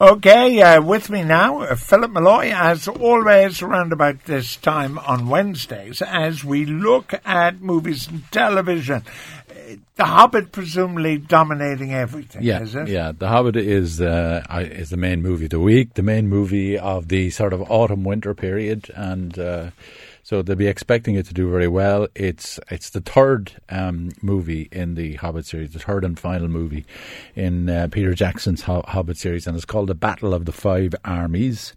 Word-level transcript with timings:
Okay, 0.00 0.62
uh, 0.62 0.80
with 0.80 1.10
me 1.10 1.24
now, 1.24 1.62
uh, 1.62 1.74
Philip 1.74 2.12
Molloy, 2.12 2.52
as 2.54 2.86
always, 2.86 3.60
around 3.62 3.92
about 3.92 4.26
this 4.26 4.54
time 4.54 4.96
on 4.96 5.26
Wednesdays, 5.26 6.00
as 6.02 6.44
we 6.44 6.64
look 6.64 7.14
at 7.24 7.60
movies 7.60 8.06
and 8.06 8.22
television. 8.30 9.02
Uh, 9.50 9.54
the 9.96 10.04
Hobbit 10.04 10.52
presumably 10.52 11.18
dominating 11.18 11.92
everything, 11.92 12.44
Yeah, 12.44 12.62
is 12.62 12.76
it? 12.76 12.86
yeah. 12.86 13.10
The 13.10 13.26
Hobbit 13.26 13.56
is 13.56 14.00
uh, 14.00 14.44
is 14.70 14.90
the 14.90 14.96
main 14.96 15.20
movie 15.20 15.46
of 15.46 15.50
the 15.50 15.58
week, 15.58 15.94
the 15.94 16.04
main 16.04 16.28
movie 16.28 16.78
of 16.78 17.08
the 17.08 17.30
sort 17.30 17.52
of 17.52 17.68
autumn 17.68 18.04
winter 18.04 18.34
period, 18.34 18.92
and 18.94 19.36
uh, 19.36 19.70
so 20.28 20.42
they'll 20.42 20.56
be 20.56 20.66
expecting 20.66 21.14
it 21.14 21.24
to 21.24 21.32
do 21.32 21.50
very 21.50 21.68
well. 21.68 22.06
It's 22.14 22.60
it's 22.70 22.90
the 22.90 23.00
third 23.00 23.52
um, 23.70 24.10
movie 24.20 24.68
in 24.70 24.94
the 24.94 25.14
Hobbit 25.14 25.46
series, 25.46 25.72
the 25.72 25.78
third 25.78 26.04
and 26.04 26.20
final 26.20 26.48
movie 26.48 26.84
in 27.34 27.70
uh, 27.70 27.88
Peter 27.90 28.12
Jackson's 28.12 28.60
Ho- 28.64 28.84
Hobbit 28.86 29.16
series, 29.16 29.46
and 29.46 29.56
it's 29.56 29.64
called 29.64 29.88
the 29.88 29.94
Battle 29.94 30.34
of 30.34 30.44
the 30.44 30.52
Five 30.52 30.94
Armies. 31.02 31.72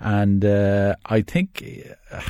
And 0.00 0.44
uh, 0.44 0.96
I 1.06 1.22
think. 1.22 1.62
Uh, 2.10 2.22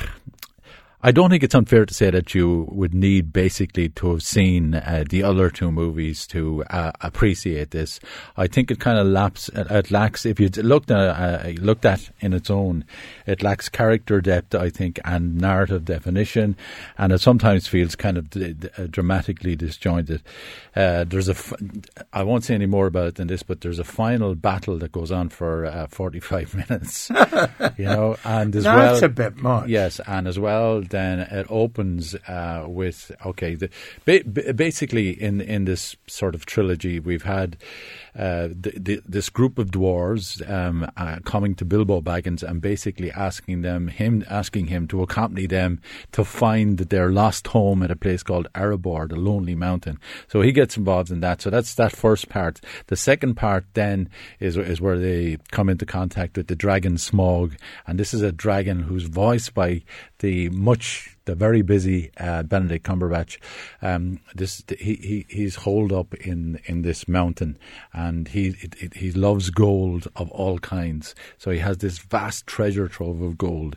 I 1.03 1.11
don't 1.11 1.29
think 1.29 1.43
it's 1.43 1.53
unfair 1.53 1.85
to 1.85 1.93
say 1.93 2.09
that 2.09 2.33
you 2.33 2.67
would 2.71 2.95
need 2.95 3.31
basically 3.31 3.89
to 3.89 4.09
have 4.11 4.23
seen 4.23 4.73
uh, 4.73 5.03
the 5.07 5.21
other 5.21 5.51
two 5.51 5.71
movies 5.71 6.25
to 6.27 6.63
uh, 6.71 6.91
appreciate 7.01 7.69
this. 7.69 7.99
I 8.35 8.47
think 8.47 8.71
it 8.71 8.79
kind 8.79 8.97
of 8.97 9.05
laps, 9.05 9.47
it, 9.49 9.67
it 9.69 9.91
lacks, 9.91 10.25
if 10.25 10.39
you 10.39 10.49
looked 10.49 10.89
at, 10.89 10.97
uh, 10.97 11.49
looked 11.61 11.85
at 11.85 12.09
in 12.19 12.33
its 12.33 12.49
own, 12.49 12.83
it 13.27 13.43
lacks 13.43 13.69
character 13.69 14.21
depth, 14.21 14.55
I 14.55 14.71
think, 14.71 14.99
and 15.05 15.37
narrative 15.39 15.85
definition, 15.85 16.57
and 16.97 17.13
it 17.13 17.21
sometimes 17.21 17.67
feels 17.67 17.95
kind 17.95 18.17
of 18.17 18.31
d- 18.31 18.53
d- 18.53 18.69
uh, 18.75 18.87
dramatically 18.89 19.55
disjointed. 19.55 20.23
Uh, 20.75 21.03
there's 21.03 21.29
a, 21.29 21.33
f- 21.33 21.53
I 22.11 22.23
won't 22.23 22.43
say 22.43 22.55
any 22.55 22.65
more 22.65 22.87
about 22.87 23.07
it 23.09 23.15
than 23.15 23.27
this, 23.27 23.43
but 23.43 23.61
there's 23.61 23.79
a 23.79 23.83
final 23.83 24.33
battle 24.33 24.79
that 24.79 24.93
goes 24.93 25.11
on 25.11 25.29
for 25.29 25.67
uh, 25.67 25.85
45 25.87 26.55
minutes, 26.69 27.11
you 27.77 27.85
know, 27.85 28.17
and 28.23 28.55
as 28.55 28.65
well. 28.65 28.77
That's 28.93 29.03
a 29.03 29.09
bit 29.09 29.37
much. 29.37 29.69
Yes, 29.69 30.01
and 30.07 30.27
as 30.27 30.39
well, 30.39 30.81
then 30.97 31.19
it 31.19 31.45
opens 31.49 32.15
uh, 32.27 32.65
with 32.67 33.11
okay. 33.25 33.55
The, 33.55 33.69
ba- 34.05 34.23
ba- 34.25 34.53
basically, 34.53 35.09
in 35.11 35.41
in 35.41 35.65
this 35.65 35.95
sort 36.07 36.35
of 36.35 36.45
trilogy, 36.45 36.99
we've 36.99 37.23
had 37.23 37.57
uh, 38.17 38.49
this 38.51 39.29
group 39.29 39.59
of 39.59 39.69
dwarves 39.69 40.47
um, 40.49 40.89
uh, 40.97 41.19
coming 41.23 41.53
to 41.55 41.65
Bilbo 41.65 42.01
Baggins 42.01 42.41
and 42.41 42.61
basically 42.61 43.11
asking 43.11 43.61
them 43.61 43.87
him 43.87 44.25
asking 44.29 44.67
him 44.67 44.87
to 44.87 45.03
accompany 45.03 45.45
them 45.45 45.81
to 46.13 46.23
find 46.23 46.79
their 46.79 47.11
lost 47.11 47.47
home 47.47 47.83
at 47.83 47.91
a 47.91 47.95
place 47.95 48.23
called 48.23 48.47
Erebor, 48.55 49.07
the 49.09 49.15
Lonely 49.15 49.55
Mountain. 49.55 49.99
So 50.27 50.41
he 50.41 50.51
gets 50.51 50.77
involved 50.77 51.11
in 51.11 51.19
that. 51.19 51.41
So 51.41 51.49
that's 51.49 51.75
that 51.75 51.95
first 51.95 52.29
part. 52.29 52.59
The 52.87 52.95
second 52.95 53.35
part 53.35 53.65
then 53.73 54.09
is 54.39 54.57
is 54.57 54.81
where 54.81 54.97
they 54.97 55.37
come 55.51 55.69
into 55.69 55.85
contact 55.85 56.37
with 56.37 56.47
the 56.47 56.55
dragon 56.55 56.95
Smaug, 56.95 57.57
and 57.85 57.99
this 57.99 58.13
is 58.13 58.21
a 58.21 58.31
dragon 58.31 58.83
who's 58.83 59.03
voiced 59.03 59.53
by 59.53 59.83
the 60.19 60.49
much 60.49 61.16
the 61.27 61.35
very 61.35 61.61
busy 61.61 62.09
uh, 62.17 62.41
Benedict 62.43 62.85
Cumberbatch. 62.85 63.37
Um, 63.81 64.19
this 64.33 64.63
he, 64.79 64.95
he 64.95 65.25
he's 65.29 65.55
holed 65.55 65.93
up 65.93 66.15
in, 66.15 66.59
in 66.65 66.81
this 66.81 67.07
mountain, 67.07 67.59
and 67.93 68.27
he 68.27 68.55
it, 68.61 68.75
it, 68.81 68.93
he 68.95 69.11
loves 69.11 69.51
gold 69.51 70.07
of 70.15 70.31
all 70.31 70.57
kinds. 70.57 71.13
So 71.37 71.51
he 71.51 71.59
has 71.59 71.77
this 71.77 71.99
vast 71.99 72.47
treasure 72.47 72.87
trove 72.87 73.21
of 73.21 73.37
gold, 73.37 73.75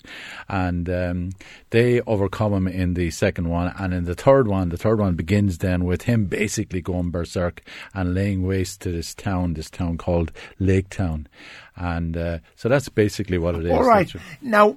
and 0.48 0.88
um, 0.88 1.30
they 1.70 2.00
overcome 2.02 2.54
him 2.54 2.68
in 2.68 2.94
the 2.94 3.10
second 3.10 3.50
one, 3.50 3.74
and 3.78 3.92
in 3.92 4.04
the 4.04 4.14
third 4.14 4.48
one, 4.48 4.70
the 4.70 4.78
third 4.78 4.98
one 4.98 5.14
begins 5.14 5.58
then 5.58 5.84
with 5.84 6.02
him 6.02 6.24
basically 6.24 6.80
going 6.80 7.10
berserk 7.10 7.62
and 7.92 8.14
laying 8.14 8.46
waste 8.46 8.80
to 8.82 8.92
this 8.92 9.14
town, 9.14 9.54
this 9.54 9.68
town 9.68 9.98
called 9.98 10.32
Lake 10.58 10.88
Town, 10.88 11.26
and 11.76 12.16
uh, 12.16 12.38
so 12.54 12.68
that's 12.68 12.88
basically 12.88 13.38
what 13.38 13.56
it 13.56 13.66
is. 13.66 13.72
All 13.72 13.84
right. 13.84 14.10
Now, 14.40 14.76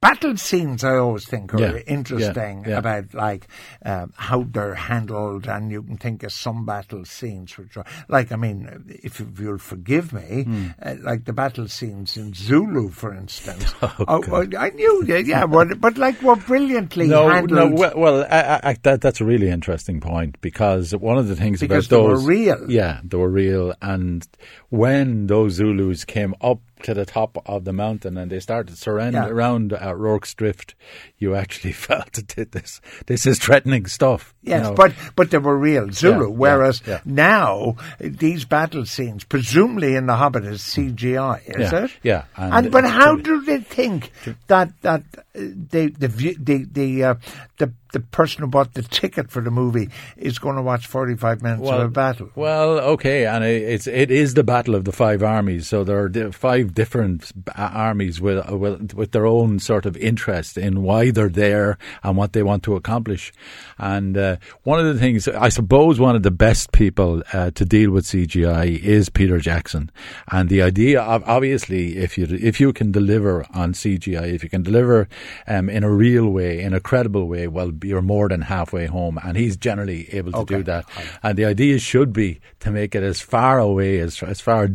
battle 0.00 0.34
scenes 0.36 0.82
I 0.82 0.96
always 0.96 1.26
think 1.26 1.52
are 1.54 1.60
Yeah, 1.60 1.76
interesting 1.86 2.62
yeah, 2.64 2.70
yeah. 2.70 2.78
about 2.78 3.12
like 3.12 3.46
um, 3.84 4.12
how 4.16 4.44
they're 4.48 4.74
handled, 4.74 5.46
and 5.46 5.70
you 5.70 5.82
can 5.82 5.98
think 5.98 6.22
of 6.22 6.32
some 6.32 6.64
battle 6.64 7.04
scenes 7.04 7.56
which 7.58 7.76
are 7.76 7.84
like 8.08 8.32
I 8.32 8.36
mean, 8.36 8.84
if 9.02 9.20
you'll 9.38 9.58
forgive 9.58 10.12
me, 10.12 10.44
Hmm. 10.44 10.66
uh, 10.82 10.94
like 11.02 11.24
the 11.26 11.32
battle 11.34 11.68
scenes 11.68 12.16
in 12.16 12.32
Zulu, 12.34 12.88
for 12.90 13.14
instance. 13.14 13.72
Oh, 13.82 14.22
oh, 14.30 14.46
I 14.58 14.70
knew, 14.70 15.04
yeah, 15.06 15.46
but, 15.46 15.80
but 15.80 15.98
like 15.98 16.20
were 16.22 16.36
brilliantly 16.36 17.06
No, 17.08 17.28
handled. 17.28 17.72
no. 17.72 17.76
Well, 17.76 17.92
well 17.96 18.26
I, 18.30 18.60
I, 18.70 18.76
that 18.82 19.00
that's 19.02 19.20
a 19.20 19.24
really 19.24 19.48
interesting 19.50 20.00
point 20.00 20.40
because 20.40 20.94
one 20.96 21.18
of 21.18 21.28
the 21.28 21.36
things 21.36 21.60
Because 21.60 21.86
about 21.86 21.96
they 21.96 22.02
were 22.08 22.18
real. 22.18 22.70
yeah, 22.70 23.00
they 23.04 23.16
were 23.16 23.28
real. 23.28 23.74
And 23.82 24.26
when 24.70 25.26
those 25.26 25.54
Zulus 25.54 26.04
came 26.04 26.34
up 26.40 26.60
to 26.84 26.94
the 26.94 27.04
top 27.06 27.36
of 27.46 27.64
the 27.64 27.72
mountain 27.72 28.16
and 28.16 28.30
they 28.30 28.40
started 28.40 28.76
surrounding 28.78 29.22
Yeah. 29.22 29.28
around 29.28 29.72
uh, 29.72 29.94
Rorke's 29.94 30.34
Drift, 30.34 30.74
you 31.18 31.34
actually 31.34 31.72
felt 31.88 32.12
that 32.14 32.52
this 32.52 32.80
this 33.06 33.26
is 33.26 33.38
threatening 33.38 33.86
stuff. 33.86 34.34
you 34.42 34.50
Yes, 34.52 34.66
know. 34.66 34.74
but 34.74 34.92
but 35.16 35.30
they 35.30 35.38
were 35.38 35.56
real 35.56 35.90
Zulu. 35.92 36.28
Yeah, 36.30 36.36
whereas 36.36 36.82
yeah, 36.86 37.00
now 37.04 37.76
these 38.00 38.44
battle 38.44 38.86
scenes, 38.86 39.24
presumably 39.24 39.94
in 39.96 40.06
the 40.06 40.16
Hobbit, 40.16 40.44
is 40.44 40.62
CGI, 40.62 41.40
is 41.46 41.72
Yeah, 41.72 41.84
it? 41.84 41.90
yeah, 42.02 42.24
And, 42.36 42.54
and 42.66 42.72
but 42.72 42.84
how 42.84 43.16
do 43.16 43.40
they 43.42 43.60
think 43.60 44.12
that 44.48 44.70
that 44.82 45.02
uh, 45.14 45.20
they 45.34 45.88
the 45.88 46.08
the 46.08 46.64
the 46.70 47.04
uh, 47.04 47.14
the 47.58 47.72
the 47.92 48.00
person 48.00 48.42
who 48.42 48.48
bought 48.48 48.74
the 48.74 48.82
ticket 48.82 49.30
for 49.30 49.40
the 49.40 49.50
movie 49.50 49.88
is 50.16 50.38
going 50.38 50.56
to 50.56 50.62
watch 50.62 50.86
forty 50.86 51.16
five 51.16 51.42
minutes 51.42 51.68
of 51.68 51.80
a 51.80 51.88
battle? 51.88 52.30
Well, 52.34 52.78
okay, 52.80 53.26
and 53.26 53.44
it's 53.44 53.86
it 53.86 54.10
is 54.10 54.34
the 54.34 54.44
battle 54.44 54.74
of 54.74 54.84
the 54.84 54.92
five 54.92 55.22
armies. 55.22 55.68
So 55.68 55.84
there 55.84 56.04
are 56.04 56.32
five 56.32 56.74
different 56.74 57.32
armies 57.56 58.20
with, 58.20 58.48
with 58.50 58.94
with 58.94 59.12
their 59.12 59.26
own 59.26 59.58
sort 59.58 59.86
of 59.86 59.96
interest 59.96 60.56
in 60.56 60.82
why 60.82 61.10
they're 61.10 61.28
there 61.28 61.78
and 62.02 62.16
what 62.16 62.32
they 62.32 62.42
want 62.42 62.62
to 62.64 62.76
accomplish. 62.76 63.32
And 63.78 64.16
uh, 64.16 64.36
one 64.62 64.78
of 64.78 64.86
the 64.86 64.98
things, 65.00 65.26
I 65.28 65.48
suppose, 65.48 65.98
one 65.98 66.16
of 66.16 66.22
the 66.22 66.30
best 66.30 66.72
people 66.72 67.22
uh, 67.32 67.50
to 67.52 67.64
deal 67.64 67.90
with 67.90 68.04
CGI 68.04 68.78
is 68.78 69.08
Peter 69.08 69.38
Jackson. 69.38 69.90
And 70.30 70.48
the 70.48 70.62
idea, 70.62 71.00
of, 71.02 71.22
obviously, 71.26 71.98
if 71.98 72.18
you 72.18 72.26
if 72.30 72.60
you 72.60 72.72
can 72.72 72.92
deliver 72.92 73.46
on 73.54 73.72
CGI, 73.72 74.32
if 74.32 74.42
you 74.42 74.48
can 74.48 74.62
deliver 74.62 75.08
um, 75.46 75.68
in 75.68 75.84
a 75.84 75.90
real 75.90 76.28
way, 76.28 76.60
in 76.60 76.74
a 76.74 76.80
credible 76.80 77.26
way, 77.26 77.48
well, 77.48 77.70
you're 77.84 78.02
more 78.02 78.28
than 78.28 78.42
halfway 78.42 78.86
home. 78.86 79.18
And 79.22 79.36
he's 79.36 79.56
generally 79.56 80.12
able 80.14 80.32
to 80.32 80.44
do 80.44 80.62
that. 80.64 80.86
And 81.22 81.38
the 81.38 81.44
idea 81.44 81.78
should 81.78 82.12
be 82.12 82.40
to 82.60 82.70
make 82.70 82.94
it 82.94 83.02
as 83.02 83.20
far 83.20 83.58
away, 83.58 83.98
as 84.00 84.22
as 84.22 84.40
far 84.40 84.68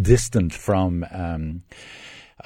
distant 0.00 0.52
from. 0.52 1.06
Um, 1.10 1.62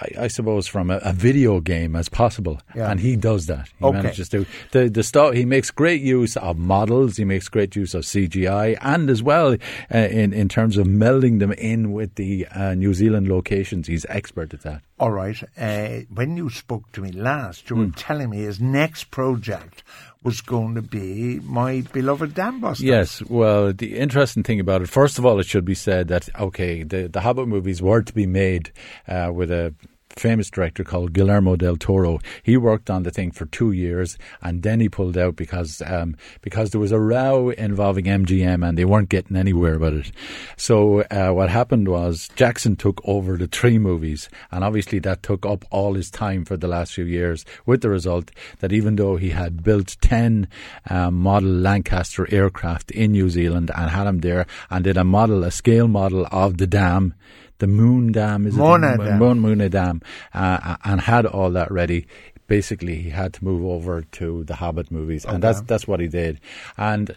I, 0.00 0.24
I 0.24 0.28
suppose 0.28 0.66
from 0.66 0.90
a, 0.90 0.98
a 0.98 1.12
video 1.12 1.60
game 1.60 1.96
as 1.96 2.08
possible, 2.08 2.60
Yeah. 2.74 2.90
and 2.90 3.00
he 3.00 3.16
does 3.16 3.46
that. 3.46 3.68
He 3.78 3.84
Okay. 3.84 3.96
manages 4.02 4.28
to 4.30 4.44
the 4.72 4.88
the 4.90 5.02
stuff. 5.02 5.34
He 5.34 5.44
makes 5.44 5.70
great 5.70 6.02
use 6.02 6.36
of 6.36 6.58
models. 6.58 7.16
He 7.16 7.24
makes 7.24 7.48
great 7.48 7.74
use 7.76 7.94
of 7.94 8.04
CGI, 8.04 8.76
and 8.80 9.08
as 9.10 9.22
well 9.22 9.56
uh, 9.94 9.98
in 9.98 10.32
in 10.32 10.48
terms 10.48 10.76
of 10.76 10.86
melding 10.86 11.38
them 11.38 11.52
in 11.52 11.92
with 11.92 12.14
the 12.16 12.46
uh, 12.54 12.74
New 12.74 12.92
Zealand 12.94 13.28
locations. 13.28 13.86
He's 13.86 14.04
expert 14.08 14.52
at 14.54 14.62
that. 14.62 14.82
All 14.98 15.12
right. 15.12 15.42
Uh, 15.58 16.00
when 16.12 16.36
you 16.36 16.48
spoke 16.50 16.90
to 16.92 17.00
me 17.02 17.12
last, 17.12 17.68
you 17.70 17.76
were 17.76 17.84
Hmm. 17.84 17.90
telling 17.92 18.30
me 18.30 18.38
his 18.38 18.60
next 18.60 19.10
project 19.10 19.82
was 20.26 20.40
going 20.40 20.74
to 20.74 20.82
be 20.82 21.38
my 21.44 21.82
beloved 21.92 22.34
Dam 22.34 22.60
Buster. 22.60 22.84
Yes, 22.84 23.22
well, 23.22 23.72
the 23.72 23.96
interesting 23.96 24.42
thing 24.42 24.58
about 24.58 24.82
it, 24.82 24.88
first 24.88 25.20
of 25.20 25.24
all, 25.24 25.38
it 25.38 25.46
should 25.46 25.64
be 25.64 25.76
said 25.76 26.08
that 26.08 26.28
okay, 26.38 26.82
the 26.82 27.06
the 27.06 27.20
Hobbit 27.20 27.46
movies 27.46 27.80
were 27.80 28.02
to 28.02 28.12
be 28.12 28.26
made 28.26 28.72
uh, 29.06 29.30
with 29.32 29.52
a 29.52 29.72
famous 30.18 30.50
director 30.50 30.84
called 30.84 31.12
Guillermo 31.12 31.56
del 31.56 31.76
Toro. 31.76 32.18
He 32.42 32.56
worked 32.56 32.90
on 32.90 33.02
the 33.02 33.10
thing 33.10 33.30
for 33.30 33.46
two 33.46 33.72
years, 33.72 34.18
and 34.42 34.62
then 34.62 34.80
he 34.80 34.88
pulled 34.88 35.16
out 35.16 35.36
because 35.36 35.82
um, 35.84 36.16
because 36.40 36.70
there 36.70 36.80
was 36.80 36.92
a 36.92 37.00
row 37.00 37.50
involving 37.50 38.06
MGM, 38.06 38.66
and 38.66 38.76
they 38.76 38.84
weren't 38.84 39.08
getting 39.08 39.36
anywhere 39.36 39.74
about 39.74 39.94
it. 39.94 40.12
So 40.56 41.02
uh, 41.02 41.30
what 41.30 41.50
happened 41.50 41.88
was 41.88 42.28
Jackson 42.34 42.76
took 42.76 43.00
over 43.04 43.36
the 43.36 43.46
three 43.46 43.78
movies, 43.78 44.28
and 44.50 44.64
obviously 44.64 44.98
that 45.00 45.22
took 45.22 45.44
up 45.46 45.64
all 45.70 45.94
his 45.94 46.10
time 46.10 46.44
for 46.44 46.56
the 46.56 46.68
last 46.68 46.94
few 46.94 47.04
years. 47.04 47.44
With 47.64 47.82
the 47.82 47.90
result 47.90 48.30
that 48.60 48.72
even 48.72 48.96
though 48.96 49.16
he 49.16 49.30
had 49.30 49.62
built 49.62 49.96
ten 50.00 50.48
um, 50.88 51.14
model 51.14 51.50
Lancaster 51.50 52.26
aircraft 52.32 52.90
in 52.90 53.12
New 53.12 53.28
Zealand 53.28 53.70
and 53.74 53.90
had 53.90 54.04
them 54.04 54.20
there, 54.20 54.46
and 54.70 54.84
did 54.84 54.96
a 54.96 55.04
model, 55.04 55.44
a 55.44 55.50
scale 55.50 55.88
model 55.88 56.26
of 56.30 56.58
the 56.58 56.66
dam. 56.66 57.14
The 57.58 57.66
Moon 57.66 58.12
Dam 58.12 58.46
is 58.46 58.54
Mona 58.54 58.94
it? 58.94 58.98
Dam. 58.98 59.18
Moon 59.18 59.40
Moona 59.40 59.68
Dam, 59.68 60.02
uh, 60.34 60.76
and 60.84 61.00
had 61.00 61.26
all 61.26 61.50
that 61.52 61.70
ready. 61.70 62.06
Basically, 62.46 62.96
he 62.96 63.10
had 63.10 63.32
to 63.34 63.44
move 63.44 63.64
over 63.64 64.02
to 64.02 64.44
the 64.44 64.54
Hobbit 64.54 64.90
movies, 64.90 65.24
and 65.24 65.42
that's 65.42 65.60
that's 65.62 65.88
what 65.88 66.00
he 66.00 66.06
did. 66.08 66.40
And 66.76 67.16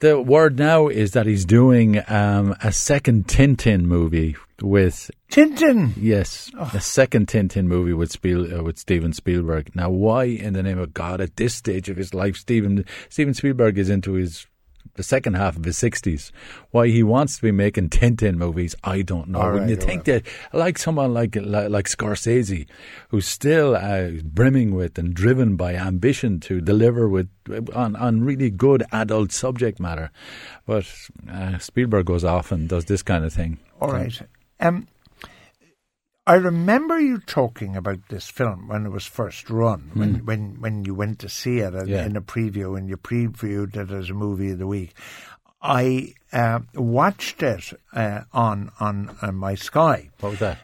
the 0.00 0.20
word 0.20 0.58
now 0.58 0.88
is 0.88 1.12
that 1.12 1.26
he's 1.26 1.44
doing 1.44 2.02
um, 2.08 2.56
a 2.62 2.72
second 2.72 3.28
Tintin 3.28 3.82
movie 3.82 4.36
with 4.60 5.10
Tintin. 5.30 5.92
yes, 5.96 6.50
a 6.74 6.80
second 6.80 7.28
Tintin 7.28 7.66
movie 7.66 7.92
with 7.92 8.10
Spiel, 8.10 8.58
uh, 8.58 8.62
with 8.62 8.78
Steven 8.78 9.12
Spielberg. 9.12 9.74
Now, 9.74 9.90
why 9.90 10.24
in 10.24 10.54
the 10.54 10.62
name 10.62 10.78
of 10.78 10.92
God 10.92 11.20
at 11.20 11.36
this 11.36 11.54
stage 11.54 11.88
of 11.88 11.96
his 11.96 12.12
life, 12.14 12.36
Steven 12.36 12.84
Steven 13.08 13.32
Spielberg 13.32 13.78
is 13.78 13.88
into 13.88 14.14
his 14.14 14.46
the 14.94 15.02
second 15.02 15.34
half 15.34 15.56
of 15.56 15.64
his 15.64 15.78
sixties. 15.78 16.32
Why 16.70 16.88
he 16.88 17.02
wants 17.02 17.36
to 17.36 17.42
be 17.42 17.52
making 17.52 17.88
Tintin 17.90 18.36
movies, 18.36 18.74
I 18.84 19.02
don't 19.02 19.28
know. 19.28 19.40
All 19.40 19.52
Wouldn't 19.52 19.70
you 19.70 19.76
right, 19.76 19.84
think 19.84 20.04
that, 20.04 20.24
like 20.52 20.78
someone 20.78 21.14
like 21.14 21.36
like, 21.36 21.70
like 21.70 21.86
Scorsese, 21.86 22.66
who's 23.08 23.26
still 23.26 23.76
uh, 23.76 24.10
brimming 24.24 24.74
with 24.74 24.98
and 24.98 25.14
driven 25.14 25.56
by 25.56 25.74
ambition 25.74 26.40
to 26.40 26.60
deliver 26.60 27.08
with 27.08 27.28
on 27.74 27.96
on 27.96 28.24
really 28.24 28.50
good 28.50 28.84
adult 28.92 29.32
subject 29.32 29.80
matter, 29.80 30.10
but 30.66 30.86
uh, 31.30 31.58
Spielberg 31.58 32.06
goes 32.06 32.24
off 32.24 32.52
and 32.52 32.68
does 32.68 32.86
this 32.86 33.02
kind 33.02 33.24
of 33.24 33.32
thing. 33.32 33.58
All 33.80 33.90
right. 33.90 34.20
Um, 34.60 34.86
I 36.26 36.34
remember 36.34 37.00
you 37.00 37.18
talking 37.18 37.74
about 37.76 37.98
this 38.08 38.28
film 38.28 38.68
when 38.68 38.86
it 38.86 38.90
was 38.90 39.04
first 39.06 39.50
run, 39.50 39.90
when 39.94 40.24
when, 40.24 40.60
when 40.60 40.84
you 40.84 40.94
went 40.94 41.18
to 41.20 41.28
see 41.28 41.58
it 41.58 41.74
in, 41.74 41.88
Yeah. 41.88 42.04
in 42.06 42.16
a 42.16 42.20
preview 42.20 42.78
and 42.78 42.88
you 42.88 42.96
previewed 42.96 43.76
it 43.76 43.90
as 43.90 44.08
a 44.10 44.14
movie 44.14 44.50
of 44.50 44.58
the 44.58 44.66
week. 44.68 44.94
I 45.60 46.14
uh, 46.32 46.60
watched 46.74 47.42
it 47.42 47.72
uh, 47.92 48.20
on 48.32 48.70
on 48.78 49.16
on 49.20 49.34
my 49.34 49.56
Sky, 49.56 50.10
What 50.20 50.30
was 50.30 50.38
that? 50.38 50.58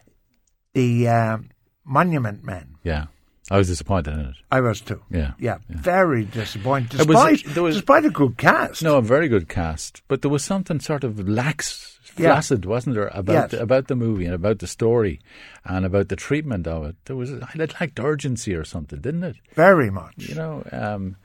the 0.75 1.09
uh, 1.09 1.39
Monument 1.85 2.45
Men. 2.45 2.77
Yeah, 2.85 3.07
I 3.51 3.57
was 3.59 3.67
disappointed 3.67 4.15
in 4.15 4.21
it. 4.21 4.35
I 4.53 4.61
was 4.61 4.81
too. 4.81 5.03
Yeah, 5.11 5.33
yeah, 5.41 5.59
very 5.69 6.25
disappointed. 6.25 7.01
It 7.01 7.09
was- 7.09 7.17
Despite 7.41 7.55
there 7.55 7.63
was- 7.65 7.75
despite 7.77 8.05
a 8.05 8.11
good 8.11 8.37
cast. 8.39 8.83
No, 8.85 8.99
a 8.99 9.03
very 9.03 9.27
good 9.29 9.49
cast, 9.49 10.03
but 10.07 10.23
there 10.23 10.31
was 10.31 10.45
something 10.45 10.79
sort 10.79 11.03
of 11.03 11.29
lax, 11.29 11.98
Yeah. 12.17 12.31
flaccid, 12.33 12.65
wasn't 12.65 12.95
there, 12.97 13.11
about 13.13 13.53
Yes. 13.53 13.61
about 13.61 13.89
the 13.89 13.97
movie 13.97 14.25
and 14.25 14.35
about 14.35 14.59
the 14.61 14.67
story 14.67 15.21
and 15.65 15.85
about 15.85 16.09
the 16.09 16.17
treatment 16.17 16.67
of 16.67 16.85
it. 16.87 16.97
There 17.05 17.17
was 17.17 17.31
it 17.31 17.43
lacked 17.81 18.01
urgency 18.01 18.55
or 18.55 18.65
something, 18.65 19.01
didn't 19.01 19.25
it? 19.25 19.37
very 19.55 19.91
much. 19.91 20.15
You 20.17 20.35
know, 20.35 20.63
um, 20.73 21.17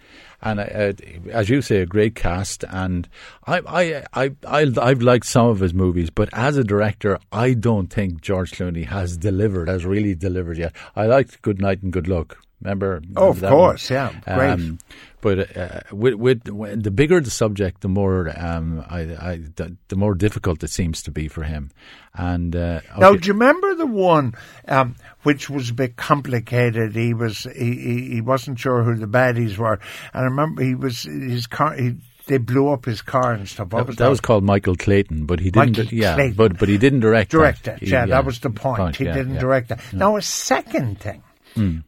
and 0.42 0.60
uh, 0.60 0.64
uh, 0.64 0.94
as 1.32 1.50
you 1.50 1.62
say, 1.62 1.78
a 1.78 1.86
great 1.86 2.16
cast. 2.16 2.64
And 2.70 3.08
I, 3.48 3.62
I, 3.66 4.04
I, 4.26 4.32
I, 4.46 4.72
I've 4.82 5.02
liked 5.02 5.26
some 5.26 5.48
of 5.48 5.60
his 5.62 5.74
movies, 5.74 6.10
but 6.10 6.30
as 6.34 6.58
a 6.58 6.64
director, 6.64 7.18
I 7.32 7.54
don't 7.54 7.88
think 7.88 8.22
George 8.22 8.52
Clooney 8.52 8.86
has 8.86 9.16
delivered, 9.18 9.70
has 9.70 9.86
really 9.86 10.16
delivered 10.16 10.58
yet. 10.58 10.74
I 10.96 11.06
liked 11.06 11.42
Good 11.42 11.62
Night 11.62 11.82
and 11.82 11.94
Good 11.94 12.08
Luck. 12.10 12.38
Remember? 12.62 13.02
Oh, 13.18 13.30
of 13.30 13.42
course, 13.42 13.90
one? 13.90 13.96
yeah, 14.26 14.36
great. 14.38 14.50
Um, 14.52 14.80
but 15.24 15.56
uh, 15.56 15.80
with, 15.94 16.16
with, 16.16 16.44
the 16.84 16.92
bigger 16.92 17.22
the 17.22 17.32
subject, 17.32 17.80
the 17.80 17.88
more 17.88 18.32
um, 18.38 18.84
I, 18.90 19.00
I, 19.00 19.38
the, 19.56 19.78
the 19.88 19.96
more 19.96 20.16
difficult 20.16 20.62
it 20.66 20.70
seems 20.70 21.02
to 21.04 21.12
be 21.12 21.30
for 21.30 21.44
him. 21.44 21.72
And 22.14 22.54
uh, 22.54 22.82
Now, 23.00 23.14
do 23.14 23.26
you 23.26 23.32
remember 23.32 23.74
the 23.74 23.86
one 23.86 24.36
um, 24.68 24.96
which 25.24 25.50
was 25.50 25.70
a 25.70 25.74
bit 25.74 25.96
complicated? 25.96 26.94
He 26.94 27.14
was 27.14 27.48
he, 27.56 27.74
he, 27.74 28.10
he 28.16 28.22
wasn't 28.22 28.60
sure 28.60 28.84
who 28.84 28.96
the 28.96 29.08
baddies 29.08 29.58
were, 29.58 29.80
and 30.14 30.22
I 30.22 30.24
remember 30.24 30.62
he 30.62 30.76
was 30.76 31.04
his 31.04 31.48
car. 31.48 31.74
He, 31.74 31.96
they 32.28 32.38
blew 32.38 32.70
up 32.70 32.84
his 32.84 33.02
car 33.02 33.32
and 33.32 33.48
stuff. 33.48 33.70
That, 33.70 33.88
was 33.88 33.96
that 33.96 34.10
was 34.10 34.20
called 34.20 34.44
Michael 34.44 34.76
Clayton, 34.76 35.26
but 35.26 35.40
he 35.40 35.52
didn't. 35.52 35.78
Michael 35.78 35.94
yeah, 35.98 36.16
Clayton. 36.16 36.36
but 36.36 36.60
but 36.60 36.68
he 36.68 36.78
didn't 36.78 37.00
direct. 37.00 37.32
direct 37.32 37.64
that. 37.64 37.82
it. 37.82 37.86
He- 37.86 37.92
Yeah, 37.92 38.06
that 38.08 38.26
was 38.26 38.40
the 38.40 38.50
point. 38.50 38.98
he 38.98 39.06
yeah, 39.06 39.14
didn't 39.14 39.36
yeah. 39.36 39.40
direct 39.40 39.72
it. 39.72 39.80
Now, 39.94 40.18
a 40.18 40.22
second 40.22 41.00
thing. 41.00 41.24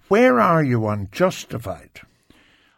Where 0.07 0.39
are 0.39 0.63
you 0.63 0.87
on 0.87 1.09
Justified? 1.11 1.99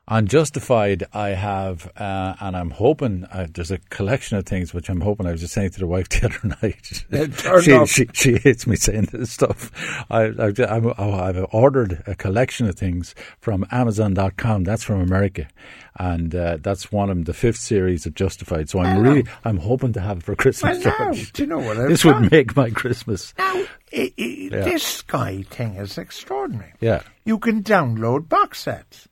On 0.10 0.26
Justified, 0.26 1.04
I 1.14 1.30
have, 1.32 1.92
uh, 1.98 2.36
and 2.40 2.56
I'm 2.56 2.70
hoping 2.70 3.26
uh, 3.26 3.48
there's 3.54 3.72
a 3.72 3.78
collection 3.90 4.38
of 4.38 4.46
things 4.46 4.74
which 4.74 4.88
I'm 4.90 5.02
hoping 5.02 5.26
I 5.26 5.32
was 5.32 5.42
just 5.42 5.54
saying 5.54 5.72
to 5.72 5.80
the 5.80 5.88
wife 5.88 6.08
the 6.10 6.28
other 6.28 6.56
night. 6.62 7.04
She, 7.64 7.86
she 7.88 8.10
she 8.14 8.38
hates 8.38 8.66
me 8.66 8.78
saying 8.78 9.10
this 9.12 9.32
stuff. 9.32 9.70
I, 10.10 10.28
I've, 10.40 10.58
I'm- 10.62 10.94
I've 10.98 11.46
ordered 11.52 12.04
a 12.08 12.16
collection 12.16 12.68
of 12.70 12.76
things 12.76 13.16
from 13.42 13.66
Amazon.com. 13.70 14.64
That's 14.64 14.84
from 14.84 15.02
America, 15.02 15.50
and 15.98 16.34
uh, 16.34 16.58
that's 16.62 16.90
one 16.90 17.10
of 17.10 17.18
them, 17.18 17.24
the 17.26 17.34
fifth 17.34 17.58
series 17.58 18.06
of 18.06 18.14
Justified. 18.16 18.70
So 18.70 18.80
I'm 18.80 19.02
really, 19.02 19.26
I'm 19.44 19.58
hoping 19.58 19.92
to 19.94 20.00
have 20.00 20.20
it 20.20 20.24
for 20.24 20.36
Christmas. 20.38 20.86
Well, 20.86 21.14
do 21.34 21.44
you 21.44 21.48
know 21.48 21.60
what 21.60 21.78
I've 21.78 21.90
This 21.90 22.04
done? 22.04 22.22
would 22.22 22.32
make 22.32 22.56
my 22.56 22.70
Christmas. 22.70 23.34
Now, 23.38 23.66
i 23.94 24.14
i 24.18 24.50
this 24.52 24.84
Sky 24.84 25.44
thing 25.50 25.76
is 25.76 25.98
extraordinary. 25.98 26.74
Yeah, 26.80 27.02
You 27.26 27.40
can 27.40 27.62
download 27.62 28.30
box 28.30 28.60
sets. 28.60 29.07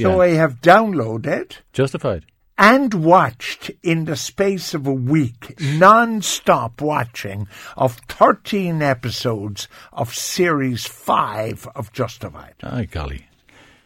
So 0.00 0.10
Yeah. 0.10 0.16
I 0.18 0.28
have 0.36 0.60
downloaded 0.60 1.56
Justified. 1.72 2.24
and 2.56 2.94
watched 2.94 3.72
in 3.82 4.04
the 4.04 4.14
space 4.14 4.72
of 4.74 4.86
a 4.86 4.92
week, 4.92 5.56
non-stop 5.60 6.80
watching 6.80 7.48
of 7.76 7.96
13 8.08 8.80
episodes 8.80 9.66
of 9.92 10.14
series 10.14 10.86
5 10.86 11.66
of 11.74 11.92
Justified. 11.92 12.54
Oh, 12.62 12.84
golly. 12.90 13.26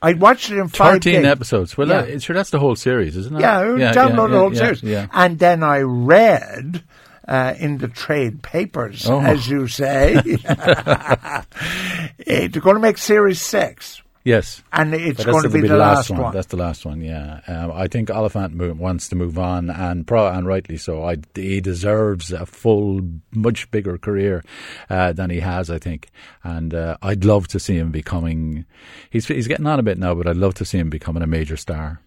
I 0.03 0.13
watched 0.15 0.51
it 0.51 0.59
in 0.59 0.69
five 0.69 0.95
13 0.95 1.23
days. 1.23 1.27
episodes. 1.27 1.79
Well, 1.79 1.89
Yeah. 1.89 2.03
that, 2.03 2.23
sure, 2.23 2.35
that's 2.35 2.51
the 2.51 2.59
whole 2.59 2.77
series, 2.77 3.17
isn't 3.17 3.37
it? 3.37 3.41
Yeah, 3.41 3.61
I 3.61 3.65
downloaded 3.95 4.33
the 4.33 4.39
whole 4.39 4.53
yeah, 4.55 4.59
series. 4.61 4.83
Yeah. 4.83 5.07
And 5.13 5.39
then 5.39 5.63
I 5.63 5.79
read 5.79 6.83
uh, 7.27 7.55
in 7.59 7.79
the 7.79 7.89
trade 7.89 8.43
papers, 8.43 9.09
Oh. 9.09 9.21
as 9.21 9.49
you 9.49 9.67
say, 9.69 10.15
they're 12.27 12.49
going 12.49 12.77
to 12.77 12.81
make 12.81 12.99
series 12.99 13.41
6. 13.41 14.02
Yes. 14.25 14.63
And 14.73 14.95
it's 14.95 15.25
going 15.25 15.43
to 15.43 15.49
that's 15.49 15.63
be 15.63 15.67
the 15.67 15.77
last 15.77 16.09
one. 16.11 16.33
That's 16.33 16.47
the 16.47 16.57
last 16.57 16.87
one. 16.87 17.01
Yeah, 17.01 17.41
um, 17.49 17.73
I 17.73 17.89
think 17.89 18.09
Olyphant 18.09 18.55
wants 18.77 19.09
to 19.09 19.17
move 19.17 19.37
on, 19.37 19.69
and 19.69 20.07
pro 20.07 20.29
and 20.29 20.47
rightly 20.47 20.77
so. 20.77 21.03
I, 21.03 21.17
he 21.35 21.61
deserves 21.61 22.31
a 22.31 22.47
full, 22.47 23.01
much 23.33 23.69
bigger 23.73 23.99
career 23.99 24.45
uh, 24.89 25.13
than 25.13 25.31
he 25.31 25.41
has. 25.41 25.71
I 25.71 25.79
think, 25.79 26.09
and 26.45 26.73
uh, 26.73 26.99
I'd 27.03 27.25
love 27.25 27.49
to 27.49 27.59
see 27.59 27.77
him 27.77 27.91
becoming. 27.91 28.65
He's 29.11 29.27
he's 29.27 29.49
getting 29.49 29.67
on 29.67 29.81
a 29.81 29.83
bit 29.83 29.99
now, 29.99 30.15
but 30.15 30.29
I'd 30.29 30.37
love 30.37 30.55
to 30.55 30.65
see 30.65 30.79
him 30.79 30.89
becoming 30.89 31.25
a 31.25 31.27
major 31.27 31.57
star. 31.57 32.01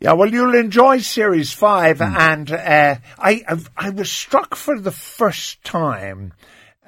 Yeah, 0.00 0.12
well, 0.14 0.30
you'll 0.32 0.54
enjoy 0.54 1.00
Series 1.00 1.52
Five, 1.52 1.98
Hmm. 1.98 2.16
and 2.16 2.52
uh, 2.52 2.96
I 3.18 3.44
I've, 3.46 3.70
I 3.76 3.90
was 3.90 4.10
struck 4.10 4.54
for 4.54 4.80
the 4.80 4.92
first 4.92 5.62
time. 5.62 6.32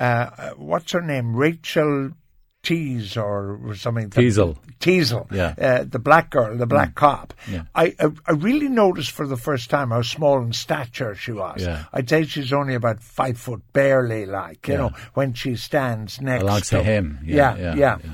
Uh, 0.00 0.30
uh, 0.38 0.50
what's 0.52 0.92
her 0.92 1.02
name? 1.02 1.36
Rachel 1.36 2.12
Tease 2.72 3.16
or 3.16 3.58
something. 3.74 4.08
Teasel. 4.08 4.56
Teasel. 4.78 5.26
Yeah. 5.32 5.54
Uh, 5.60 5.84
the 5.84 5.98
black 5.98 6.30
girl, 6.30 6.56
the 6.56 6.66
black 6.66 6.94
cop. 6.94 7.34
Yeah. 7.50 7.64
I, 7.74 7.92
I 7.98 8.06
I 8.26 8.32
really 8.32 8.68
noticed 8.68 9.10
for 9.10 9.26
the 9.26 9.36
first 9.36 9.68
time 9.68 9.90
how 9.90 10.02
small 10.02 10.40
in 10.40 10.52
stature 10.52 11.16
she 11.16 11.32
was. 11.32 11.60
Yeah. 11.62 11.84
I'd 11.92 12.08
say 12.08 12.24
she's 12.24 12.52
only 12.52 12.74
about 12.76 13.02
five 13.02 13.36
foot 13.36 13.62
barely, 13.72 14.26
like 14.26 14.68
you 14.68 14.74
Yeah. 14.74 14.78
know, 14.80 14.90
when 15.14 15.32
she 15.34 15.56
stands 15.56 16.20
next 16.20 16.44
Alongside 16.44 16.78
to 16.78 16.84
him. 16.84 17.18
Yeah, 17.24 17.56
Yeah, 17.56 17.60
yeah. 17.62 17.74
yeah, 17.74 17.98
yeah. 18.04 18.10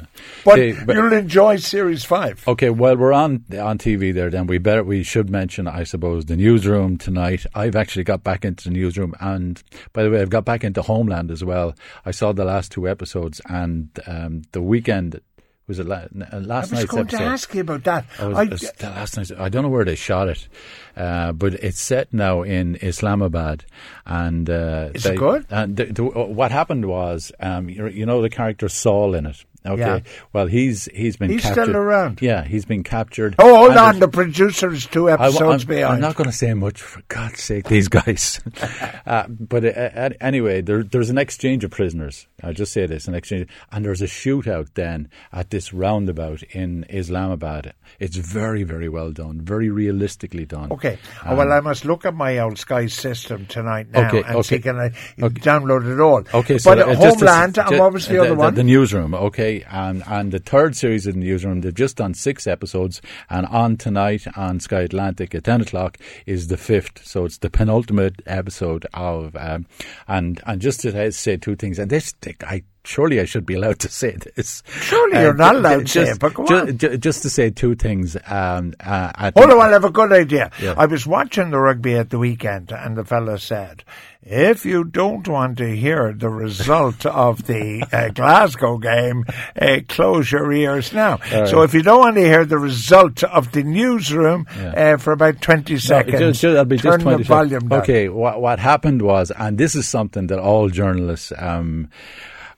But, 0.47 0.55
See, 0.55 0.73
but- 0.87 0.97
you'll 0.97 1.13
enjoy 1.13 1.57
Series 1.57 2.05
Five. 2.07 2.43
Okay, 2.49 2.71
well, 2.71 2.97
we're 2.97 3.13
on 3.13 3.45
on 3.53 3.77
TV 3.77 4.15
there. 4.15 4.31
Then 4.31 4.47
we 4.47 4.57
better 4.57 4.83
we 4.83 5.03
should 5.03 5.29
mention, 5.29 5.69
I 5.69 5.85
suppose, 5.85 6.25
the 6.25 6.39
newsroom 6.39 6.97
tonight. 6.97 7.45
I've 7.55 7.77
actually 7.77 8.05
got 8.05 8.25
back 8.25 8.47
into 8.47 8.65
the 8.65 8.71
newsroom, 8.71 9.15
and 9.21 9.63
by 9.93 10.05
the 10.05 10.11
way, 10.11 10.23
I've 10.23 10.31
got 10.31 10.47
back 10.47 10.65
into 10.65 10.81
Homeland 10.81 11.31
as 11.31 11.45
well. 11.45 11.75
I 12.07 12.13
saw 12.13 12.33
the 12.33 12.47
last 12.47 12.73
two 12.73 12.89
episodes, 12.89 13.43
and 13.47 13.91
um, 14.07 14.38
the 14.53 14.63
weekend 14.63 15.21
was 15.67 15.79
it 15.79 15.87
la- 15.87 15.97
uh, 16.33 16.41
last 16.41 16.49
I 16.49 16.59
was 16.61 16.73
night's 16.73 16.85
going 16.87 17.03
episode. 17.03 17.19
to 17.19 17.25
ask 17.25 17.55
you 17.55 17.61
about 17.61 17.85
that. 17.85 18.07
I 18.19 18.27
was, 18.27 18.39
I- 18.39 18.45
was 18.45 18.73
the 18.79 18.87
last 18.89 19.17
night. 19.19 19.31
I 19.39 19.49
don't 19.51 19.63
know 19.63 19.69
where 19.69 19.85
they 19.85 19.97
shot 19.97 20.29
it, 20.29 20.49
uh, 20.97 21.33
but 21.33 21.53
it's 21.55 21.79
set 21.81 22.13
now 22.13 22.41
in 22.43 22.77
Islamabad. 22.81 23.67
And 24.07 24.49
uh, 24.49 24.91
Is 24.95 25.05
it 25.05 25.19
good? 25.19 25.45
And 25.51 25.77
the, 25.77 25.85
the, 25.87 26.05
what 26.05 26.53
happened 26.53 26.87
was, 26.87 27.33
um, 27.41 27.69
you 27.69 28.07
know, 28.07 28.23
the 28.23 28.31
character 28.31 28.69
Saul 28.71 29.15
in 29.15 29.27
it. 29.27 29.45
Okay, 29.69 29.81
Yeah. 29.81 30.01
well, 30.33 30.47
he's 30.47 30.87
he's 30.95 31.17
been 31.17 31.31
He's 31.31 31.45
still 31.49 31.77
around? 31.77 32.21
Yeah, 32.23 32.45
he's 32.45 32.65
been 32.65 32.83
captured. 32.83 33.35
Oh, 33.39 33.57
hold 33.57 33.71
And 33.71 33.79
on. 33.79 33.99
The 34.01 34.09
producer's 34.09 34.87
two 34.87 35.09
I, 35.09 35.15
episodes 35.15 35.65
am 35.65 35.69
behind. 35.69 35.95
I'm 35.95 36.01
not 36.01 36.15
going 36.17 36.31
to 36.31 36.37
say 36.37 36.55
much, 36.55 36.81
for 36.81 37.03
God's 37.09 37.43
sake, 37.43 37.67
these 37.69 37.89
guys. 37.89 38.41
uh, 39.07 39.27
but 39.29 39.65
uh, 39.65 39.69
uh, 39.69 40.11
anyway, 40.21 40.61
there, 40.61 40.83
there's 40.83 41.11
an 41.11 41.19
exchange 41.19 41.65
of 41.65 41.71
prisoners. 41.71 42.27
I'll 42.43 42.53
just 42.53 42.73
say 42.73 42.87
this: 42.87 43.07
an 43.09 43.15
exchange, 43.15 43.49
and 43.73 43.85
there's 43.85 44.03
a 44.03 44.07
shootout 44.07 44.69
then 44.75 45.11
at 45.33 45.51
this 45.51 45.73
roundabout 45.73 46.43
in 46.45 46.85
Islamabad. 46.89 47.75
It's 47.99 48.17
very, 48.17 48.63
very 48.63 48.89
well 48.89 49.13
done, 49.13 49.41
very 49.41 49.71
realistically 49.71 50.47
done. 50.47 50.73
Okay. 50.73 50.99
Oh, 51.27 51.35
well, 51.37 51.53
I 51.53 51.61
must 51.61 51.85
look 51.85 52.05
at 52.07 52.15
my 52.15 52.39
old 52.39 52.59
Sky 52.59 52.87
system 52.87 53.47
tonight 53.47 53.91
now 53.91 54.01
Um, 54.01 54.07
Okay, 54.09 54.23
and 54.23 54.37
okay. 54.37 54.43
see 54.57 54.59
can 54.61 54.79
I 54.79 54.89
download 55.19 55.91
it 55.93 56.01
all. 56.01 56.23
Okay, 56.33 56.59
so 56.59 56.71
but 56.75 56.79
uh, 56.89 56.95
just 56.95 57.19
Homeland, 57.21 57.59
and 57.59 57.69
ju- 57.69 57.79
what 57.79 57.93
was 57.93 58.07
the, 58.09 58.21
other 58.21 58.35
one? 58.35 58.55
The 58.55 58.63
newsroom, 58.65 59.15
okay, 59.15 59.58
and 59.65 60.03
and 60.07 60.33
the 60.33 60.39
third 60.39 60.77
series 60.77 61.07
of 61.07 61.15
the 61.15 61.21
newsroom. 61.21 61.61
They've 61.61 61.75
just 61.75 61.97
done 61.97 62.15
six 62.15 62.47
episodes, 62.47 63.01
and 63.29 63.47
on 63.47 63.77
tonight 63.77 64.27
on 64.37 64.61
Sky 64.61 64.81
Atlantic 64.81 65.35
at 65.35 65.45
ten 65.45 65.61
o'clock 65.61 65.99
is 66.27 66.49
the 66.49 66.57
fifth. 66.57 67.07
So 67.07 67.25
it's 67.25 67.39
the 67.39 67.51
penultimate 67.51 68.23
episode 68.27 68.87
of, 68.95 69.37
um, 69.37 69.67
and 70.07 70.41
and 70.47 70.61
just 70.61 70.81
to 70.81 71.13
say 71.13 71.37
two 71.37 71.57
things. 71.57 71.79
And 71.79 71.91
this, 71.91 72.15
I 72.43 72.63
surely 72.89 73.21
I 73.21 73.25
should 73.27 73.45
be 73.47 73.55
allowed 73.55 73.79
to 73.81 73.89
say 73.89 74.17
this. 74.37 74.63
Surely 74.81 75.21
you're 75.21 75.35
not 75.35 75.57
allowed 75.57 75.87
to 75.87 75.93
say 75.93 76.11
it, 76.11 76.19
but 76.19 76.33
go 76.35 76.47
ju- 76.47 76.57
on. 76.57 76.79
ju- 76.79 76.97
just 76.97 77.23
to 77.23 77.31
say 77.31 77.51
two 77.51 77.75
things. 77.75 78.17
Um, 78.27 78.73
uh, 78.81 79.31
Hold 79.37 79.51
on, 79.53 79.61
I 79.61 79.69
have 79.69 79.85
a 79.85 79.91
good 79.91 80.13
idea. 80.13 80.51
Yeah. 80.61 80.75
I 80.77 80.87
was 80.87 81.07
watching 81.07 81.51
the 81.51 81.59
rugby 81.59 81.95
at 81.95 82.11
the 82.11 82.19
weekend, 82.19 82.73
and 82.73 82.97
the 82.97 83.05
fella 83.05 83.39
said, 83.39 83.85
"If 84.23 84.65
you 84.65 84.85
don't 84.85 85.29
want 85.29 85.59
to 85.59 85.69
hear 85.77 86.13
the 86.17 86.31
result 86.31 87.05
of 87.27 87.47
the 87.47 87.85
uh, 87.93 88.09
Glasgow 88.09 88.79
game, 88.79 89.25
uh, 89.61 89.81
close 89.89 90.33
your 90.33 90.51
ears 90.53 90.93
now." 90.93 91.19
So, 91.47 91.63
if 91.63 91.75
you 91.75 91.83
don't 91.83 92.01
want 92.01 92.17
to 92.17 92.23
hear 92.25 92.45
the 92.45 92.59
result 92.59 93.23
of 93.25 93.53
the 93.53 93.63
newsroom 93.63 94.47
Yeah. 94.57 94.95
uh, 94.95 94.97
for 94.97 95.13
about 95.13 95.41
twenty 95.43 95.75
No, 95.75 95.79
seconds, 95.81 96.41
just- 96.41 96.41
just- 96.41 96.69
just 96.69 96.83
turn 96.83 97.01
20 97.01 97.19
the 97.23 97.25
seconds. 97.25 97.29
volume 97.29 97.69
down. 97.69 97.81
Okay, 97.83 98.09
what, 98.09 98.41
what 98.41 98.59
happened 98.59 99.03
was, 99.03 99.31
and 99.33 99.59
this 99.59 99.75
is 99.75 99.87
something 99.89 100.27
that 100.29 100.39
all 100.39 100.69
journalists 100.71 101.33
um, 101.37 101.89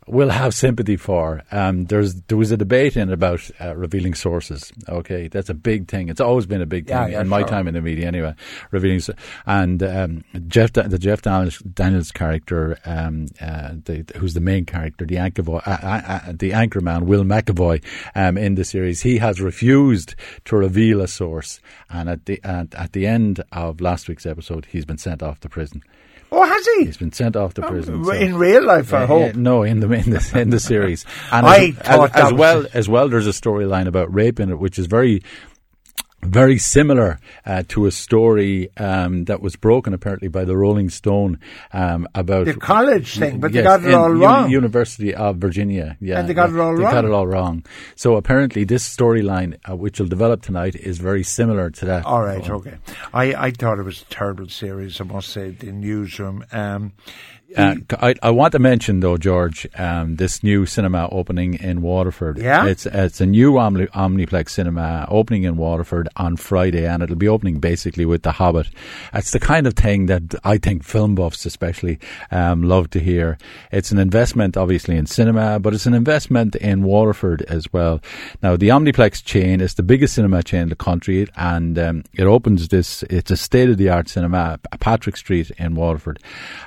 will 0.07 0.31
have 0.31 0.55
sympathy 0.55 0.97
for. 0.97 1.43
Um, 1.53 1.85
there's 1.87 2.15
there 2.23 2.39
was 2.39 2.51
a 2.51 2.57
debate 2.57 2.97
in 2.97 3.11
about 3.11 3.49
uh, 3.61 3.77
revealing 3.77 4.15
sources. 4.15 4.73
Okay, 4.89 5.29
that's 5.29 5.49
a 5.49 5.55
big 5.55 5.89
thing. 5.89 6.09
It's 6.09 6.21
always 6.21 6.47
been 6.47 6.63
a 6.63 6.67
big 6.67 6.87
thing 6.87 6.97
Yeah, 6.97 7.07
yeah, 7.09 7.21
in 7.21 7.29
my 7.29 7.41
sure. 7.41 7.49
time 7.49 7.69
in 7.69 7.75
the 7.75 7.81
media, 7.81 8.07
anyway. 8.07 8.35
Revealing 8.71 9.01
and 9.47 9.83
um, 9.83 10.25
Jeff 10.49 10.73
the 10.73 10.99
Jeff 10.99 11.23
Daniels, 11.23 11.59
Daniels 11.59 12.13
character, 12.13 12.79
um, 12.85 13.27
uh, 13.41 13.73
the, 13.85 14.05
who's 14.17 14.35
the 14.35 14.41
main 14.41 14.65
character, 14.65 15.05
the 15.05 15.19
anchor 15.19 15.43
uh, 15.49 15.61
uh, 15.67 16.03
uh, 16.07 16.33
the 16.33 16.53
anchor 16.53 16.81
man, 16.81 17.07
Will 17.07 17.25
McAvoy, 17.25 17.83
um, 18.15 18.37
in 18.37 18.55
the 18.55 18.65
series, 18.65 19.03
he 19.03 19.19
has 19.19 19.41
refused 19.41 20.15
to 20.47 20.57
reveal 20.57 21.01
a 21.01 21.09
source, 21.09 21.61
and 21.89 22.09
at 22.09 22.27
the 22.27 22.41
at, 22.43 22.75
at 22.75 22.93
the 22.93 23.07
end 23.07 23.43
of 23.53 23.81
last 23.81 24.09
week's 24.09 24.27
episode, 24.27 24.67
he's 24.67 24.85
been 24.85 24.99
sent 24.99 25.23
off 25.23 25.41
to 25.41 25.49
prison. 25.49 25.83
Oh, 26.33 26.45
has 26.47 26.67
he? 26.77 26.85
He's 26.85 26.97
been 26.97 27.13
sent 27.13 27.35
off 27.35 27.55
to 27.55 27.65
oh, 27.65 27.69
prison. 27.69 28.05
so- 28.05 28.13
in 28.13 28.37
real 28.37 28.65
life, 28.65 28.95
I 28.95 29.01
yeah, 29.01 29.07
hope. 29.07 29.21
yeah, 29.21 29.33
no, 29.35 29.63
in 29.63 29.81
the 29.81 29.91
in 29.91 30.11
the 30.11 30.33
in 30.37 30.51
the 30.51 30.61
series, 30.61 31.05
and 31.33 31.47
I 31.47 31.69
as, 31.69 31.75
thought 31.75 32.11
as, 32.11 32.13
that 32.13 32.25
as 32.27 32.33
was 32.33 32.39
well 32.39 32.67
as 32.73 32.89
well, 32.89 33.09
there's 33.09 33.27
a 33.27 33.31
storyline 33.31 33.87
about 33.87 34.13
rape 34.15 34.39
in 34.41 34.51
it, 34.51 34.59
which 34.59 34.79
is 34.79 34.87
very. 34.87 35.23
Very 36.23 36.59
similar 36.59 37.19
uh, 37.47 37.63
to 37.69 37.87
a 37.87 37.91
story 37.91 38.69
um, 38.77 39.25
that 39.25 39.41
was 39.41 39.57
broken 39.57 39.95
apparently 39.95 40.29
by 40.29 40.45
the 40.45 40.55
Rolling 40.55 40.91
Stone 40.91 41.39
um, 41.73 42.07
about 42.15 42.45
The 42.45 42.55
college 42.55 43.17
thing, 43.19 43.41
but 43.41 43.53
they 43.53 43.63
got 43.63 43.83
it 43.85 43.95
all 43.95 44.11
Uni- 44.11 44.21
wrong. 44.21 44.51
University 44.51 45.15
of 45.15 45.39
Virginia. 45.39 45.97
Yeah, 45.99 46.19
And 46.21 46.29
they 46.29 46.35
got 46.35 46.51
it 46.51 46.59
all 46.59 46.77
they 46.77 46.83
wrong. 46.83 46.93
got 46.93 47.05
it 47.07 47.11
all 47.11 47.27
wrong. 47.27 47.65
So 47.97 48.17
apparently, 48.17 48.65
this 48.65 48.87
storyline, 48.87 49.59
uh, 49.69 49.75
which 49.77 49.99
will 49.99 50.09
develop 50.09 50.43
tonight, 50.43 50.75
is 50.77 50.99
very 50.99 51.23
similar 51.23 51.71
to 51.71 51.85
that. 51.87 52.05
All 52.05 52.23
right, 52.23 52.49
okay. 52.51 52.77
I, 53.15 53.35
I 53.47 53.51
thought 53.51 53.79
it 53.79 53.85
was 53.85 54.03
a 54.03 54.05
terrible 54.07 54.49
series, 54.49 55.01
I 55.01 55.05
must 55.05 55.31
say, 55.31 55.51
the 55.53 55.73
newsroom. 55.73 56.45
Um, 56.53 56.93
Uh, 57.57 57.77
I, 57.99 58.15
I 58.23 58.31
want 58.31 58.53
to 58.53 58.59
mention 58.59 59.01
though, 59.01 59.17
George, 59.17 59.67
um, 59.77 60.17
this 60.17 60.43
new 60.43 60.67
cinema 60.67 61.09
opening 61.11 61.55
in 61.55 61.83
Waterford. 61.83 62.39
Yeah? 62.39 62.67
it's 62.67 62.87
it's 62.87 63.21
a 63.21 63.27
new 63.27 63.59
Omni, 63.59 63.87
Omniplex 63.89 64.51
cinema 64.51 65.07
opening 65.09 65.43
in 65.43 65.57
Waterford 65.57 66.09
on 66.17 66.37
Friday, 66.37 66.87
and 66.87 67.03
it'll 67.03 67.17
be 67.17 67.29
opening 67.29 67.59
basically 67.59 68.05
with 68.05 68.23
The 68.23 68.33
Hobbit. 68.33 68.69
It's 69.13 69.33
the 69.33 69.41
kind 69.41 69.67
of 69.67 69.75
thing 69.75 70.07
that 70.07 70.35
I 70.45 70.59
think 70.59 70.85
film 70.85 71.15
buffs 71.15 71.45
especially 71.45 71.99
um, 72.31 72.63
love 72.63 72.91
to 72.91 73.01
hear. 73.01 73.39
It's 73.73 73.91
an 73.91 73.99
investment, 73.99 74.57
obviously, 74.57 74.97
in 74.97 75.07
cinema, 75.07 75.59
but 75.59 75.75
it's 75.75 75.87
an 75.87 75.95
investment 75.95 76.55
in 76.57 76.85
Waterford 76.85 77.43
as 77.43 77.73
well. 77.73 78.01
Now, 78.43 78.57
the 78.57 78.69
Omniplex 78.69 79.25
chain 79.25 79.61
is 79.61 79.75
the 79.75 79.83
biggest 79.83 80.15
cinema 80.15 80.43
chain 80.43 80.63
in 80.63 80.69
the 80.69 80.77
country, 80.77 81.27
and 81.37 81.79
um, 81.79 82.05
it 82.15 82.25
opens 82.25 82.69
this. 82.69 83.03
It's 83.05 83.31
a 83.31 83.37
state 83.37 83.71
of 83.71 83.77
the 83.77 83.89
art 83.89 84.09
cinema 84.09 84.59
Patrick 84.79 85.17
Street 85.17 85.51
in 85.59 85.75
Waterford. 85.75 86.21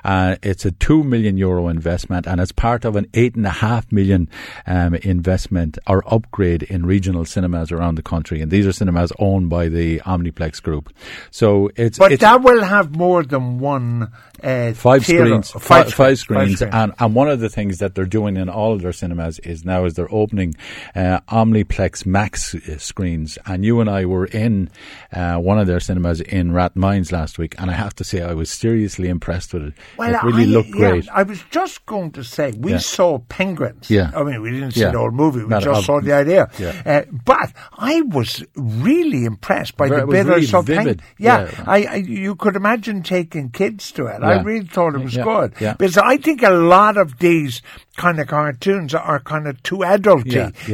Uh, 0.04 0.36
it's 0.44 0.66
a 0.66 0.73
two 0.80 1.04
million 1.04 1.38
euro 1.38 1.68
investment, 1.68 2.28
and 2.28 2.40
it's 2.40 2.52
part 2.52 2.86
of 2.86 2.96
an 2.96 3.08
eight 3.14 3.36
and 3.36 3.46
a 3.46 3.50
half 3.50 3.92
million 3.92 4.30
um, 4.68 4.96
investment 4.96 5.78
or 5.88 6.04
upgrade 6.12 6.64
in 6.64 6.86
regional 6.86 7.26
cinemas 7.26 7.72
around 7.72 7.96
the 7.96 8.04
country. 8.04 8.42
And 8.42 8.52
these 8.52 8.66
are 8.66 8.72
cinemas 8.72 9.12
owned 9.20 9.50
by 9.50 9.68
the 9.70 10.00
Omniplex 10.00 10.62
Group. 10.62 10.94
So 11.32 11.70
it's 11.76 11.98
but 11.98 12.12
it's, 12.12 12.22
that 12.22 12.42
will 12.42 12.64
have 12.64 12.96
more 12.96 13.24
than 13.24 13.60
one 13.60 14.12
uh, 14.44 14.74
five 14.74 15.06
theatre. 15.06 15.26
screens, 15.26 15.52
Five 15.52 15.62
fi- 15.62 15.84
five, 15.84 16.20
screens, 16.20 16.20
screens, 16.20 16.56
screens. 16.58 16.74
and 16.76 16.94
and 17.00 17.16
one 17.16 17.30
of 17.30 17.40
the 17.40 17.50
things 17.50 17.78
that 17.80 17.96
they're 17.96 18.06
doing 18.06 18.38
in 18.38 18.50
all 18.50 18.74
of 18.74 18.82
their 18.82 18.92
cinemas 18.94 19.40
is 19.40 19.64
now 19.66 19.86
is 19.86 19.94
they're 19.94 20.14
opening 20.14 20.56
uh, 20.96 21.20
Omniplex 21.30 22.06
Max 22.06 22.54
uh, 22.56 22.78
screens. 22.78 23.38
And 23.46 23.64
you 23.66 23.80
and 23.82 23.90
I 23.90 24.06
were 24.06 24.26
in 24.26 24.70
uh, 25.12 25.38
one 25.38 25.60
of 25.60 25.68
their 25.68 25.80
cinemas 25.80 26.22
in 26.22 26.52
Rathmines 26.52 27.12
last 27.12 27.38
week, 27.38 27.56
and 27.60 27.70
I 27.72 27.74
have 27.74 27.96
to 27.96 28.04
say 28.04 28.22
I 28.22 28.34
was 28.34 28.50
seriously 28.50 29.08
impressed 29.10 29.54
with 29.54 29.64
it. 29.64 29.74
Well, 29.98 30.14
it 30.14 30.24
really 30.24 30.44
I, 30.44 30.46
looked 30.48 30.70
yeah, 30.70 30.90
great. 30.90 31.10
I 31.10 31.24
was 31.24 31.42
just 31.52 31.86
going 31.86 32.12
to 32.14 32.24
say 32.24 32.52
we 32.58 32.72
Yeah. 32.72 32.78
saw 32.80 33.20
Penguins. 33.20 33.90
Yeah. 33.90 34.12
I 34.16 34.24
mean, 34.24 34.42
we 34.42 34.52
didn't 34.52 34.72
see 34.72 34.82
Yeah. 34.82 34.92
the 34.92 34.98
whole 35.00 35.12
movie. 35.12 35.44
We 35.44 35.48
No, 35.50 35.60
just 35.60 35.86
saw 35.86 36.00
the 36.02 36.14
idea. 36.14 36.50
yeah. 36.60 36.82
Uh, 36.86 37.02
but 37.26 37.52
I 37.78 38.02
was 38.02 38.44
really 38.56 39.26
impressed 39.26 39.78
by 39.78 39.88
Very- 39.90 40.02
the 40.02 40.08
bit 40.08 40.26
I 40.26 40.30
really 40.30 40.46
saw. 40.46 40.62
vivid. 40.62 41.02
yeah, 41.18 41.50
Yeah. 41.52 41.64
I, 41.66 41.84
I 41.84 41.96
you 41.96 42.36
could 42.36 42.56
imagine 42.56 43.04
taking 43.04 43.50
kids 43.50 43.92
to 43.94 44.06
it. 44.08 44.22
I 44.24 44.33
Yeah. 44.38 44.44
really 44.44 44.66
thought 44.66 44.96
it 44.96 45.04
was 45.04 45.16
good 45.24 45.54
because 45.74 45.98
I 45.98 46.18
think 46.18 46.44
a 46.44 46.50
lot 46.52 46.98
of 46.98 47.20
these 47.20 47.62
kind 47.96 48.20
of 48.20 48.28
cartoons 48.28 48.94
are 48.96 49.20
kind 49.20 49.48
of 49.48 49.62
too 49.62 49.78
adulty. 49.78 50.34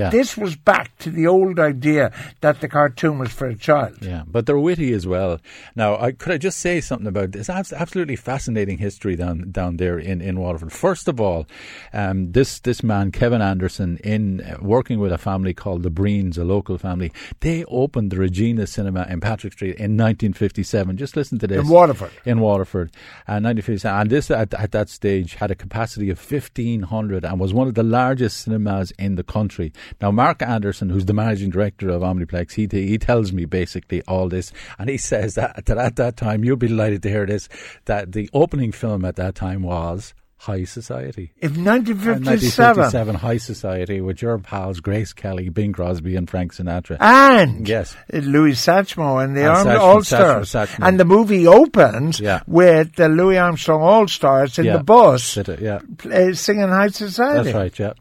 This 0.10 0.38
was 0.38 0.56
back 0.56 0.98
to 1.00 1.10
the 1.10 1.28
old 1.28 1.60
idea 1.60 2.14
that 2.42 2.62
the 2.62 2.70
cartoon 2.70 3.20
was 3.20 3.30
for 3.32 3.48
a 3.48 3.56
child. 3.56 3.98
Yeah, 4.02 4.24
but 4.26 4.46
they're 4.46 4.58
witty 4.58 4.94
as 4.94 5.06
well. 5.06 5.40
Now, 5.76 5.98
I, 6.00 6.14
could 6.14 6.32
I 6.32 6.38
just 6.38 6.60
say 6.60 6.80
something 6.80 7.08
about 7.08 7.34
this? 7.34 7.50
Abs- 7.50 7.74
Absolutely 7.74 8.16
fascinating 8.16 8.78
history 8.78 9.16
down 9.18 9.52
down 9.52 9.78
there 9.78 10.00
in, 10.00 10.22
in 10.22 10.40
Waterford. 10.40 10.72
First 10.72 11.08
of 11.10 11.20
all, 11.20 11.46
um, 11.94 12.32
this 12.32 12.60
this 12.62 12.84
man 12.84 13.12
Kevin 13.12 13.42
Anderson, 13.42 13.98
in 14.04 14.40
uh, 14.42 14.58
working 14.62 15.00
with 15.00 15.12
a 15.12 15.18
family 15.18 15.54
called 15.54 15.84
the 15.84 15.92
Breens, 15.92 16.38
a 16.38 16.44
local 16.46 16.78
family, 16.78 17.12
they 17.42 17.66
opened 17.66 18.12
the 18.12 18.18
Regina 18.18 18.66
Cinema 18.66 19.06
in 19.10 19.20
Patrick 19.20 19.54
Street 19.54 19.76
in 19.76 19.98
1957. 19.98 20.96
Just 20.98 21.16
listen 21.18 21.38
to 21.40 21.48
this 21.48 21.60
In 21.60 21.68
Waterford. 21.68 22.12
in 22.26 22.40
Waterford, 22.40 22.92
uh, 23.28 23.40
1957, 23.56 24.02
and 24.02 24.10
this 24.10 24.32
at, 24.32 24.54
at 24.54 24.72
that 24.72 24.90
stage 24.90 25.36
had 25.36 25.52
a 25.52 25.56
capacity 25.56 26.10
of 26.10 26.18
1500 26.20 27.26
and 27.26 27.40
was 27.40 27.54
one 27.54 27.68
of 27.68 27.74
the 27.74 27.84
largest 27.84 28.42
cinemas 28.42 28.92
in 29.00 29.16
the 29.16 29.24
country. 29.24 29.74
Now, 30.02 30.12
Mark 30.12 30.42
Anderson, 30.42 30.90
who's 30.90 31.06
the 31.06 31.14
managing 31.14 31.50
director 31.50 31.90
of 31.90 32.02
Omniplex, 32.02 32.54
he 32.54 32.68
he 32.70 32.98
tells 32.98 33.34
me 33.34 33.46
basically 33.46 34.02
all 34.04 34.30
this, 34.30 34.52
and 34.78 34.90
he 34.90 34.98
says 34.98 35.36
that, 35.36 35.66
that 35.66 35.78
at 35.78 35.96
that 35.96 36.18
time, 36.18 36.44
you'll 36.44 36.58
be 36.58 36.68
delighted 36.68 37.04
to 37.04 37.10
hear 37.10 37.26
this, 37.26 37.50
that 37.86 38.12
the 38.12 38.30
opening 38.34 38.72
film 38.72 39.04
at 39.06 39.16
that 39.16 39.36
time 39.36 39.64
was. 39.64 40.14
High 40.40 40.64
Society. 40.64 41.32
In 41.42 41.50
And 41.56 41.66
1957. 41.66 42.78
1957 42.82 43.16
High 43.16 43.38
Society 43.38 44.00
with 44.02 44.22
your 44.22 44.38
pals 44.40 44.80
Grace 44.80 45.12
Kelly, 45.14 45.50
Bing 45.50 45.74
Crosby, 45.74 46.16
and 46.16 46.30
Frank 46.30 46.54
Sinatra. 46.54 46.96
and 47.02 47.68
Yes. 47.68 47.96
Louis 48.14 48.54
Satchmo 48.54 49.22
and 49.24 49.36
the 49.36 49.42
And 49.42 49.50
Armed 49.68 49.70
All 49.72 50.02
Stars. 50.04 50.56
And 50.80 50.98
the 51.00 51.04
movie 51.06 51.46
opens 51.46 52.20
Yeah. 52.22 52.40
with 52.48 52.96
the 52.96 53.10
Louis 53.10 53.38
Armstrong 53.38 53.82
All 53.82 54.08
Stars 54.08 54.58
in 54.58 54.66
Yeah. 54.66 54.78
the 54.78 54.84
bus 54.84 55.36
it, 55.38 55.60
yeah. 55.62 55.80
uh, 56.10 56.34
singing 56.34 56.70
High 56.70 56.88
Society. 56.88 57.44
That's 57.52 57.56
right, 57.56 57.78
yeah. 57.80 57.94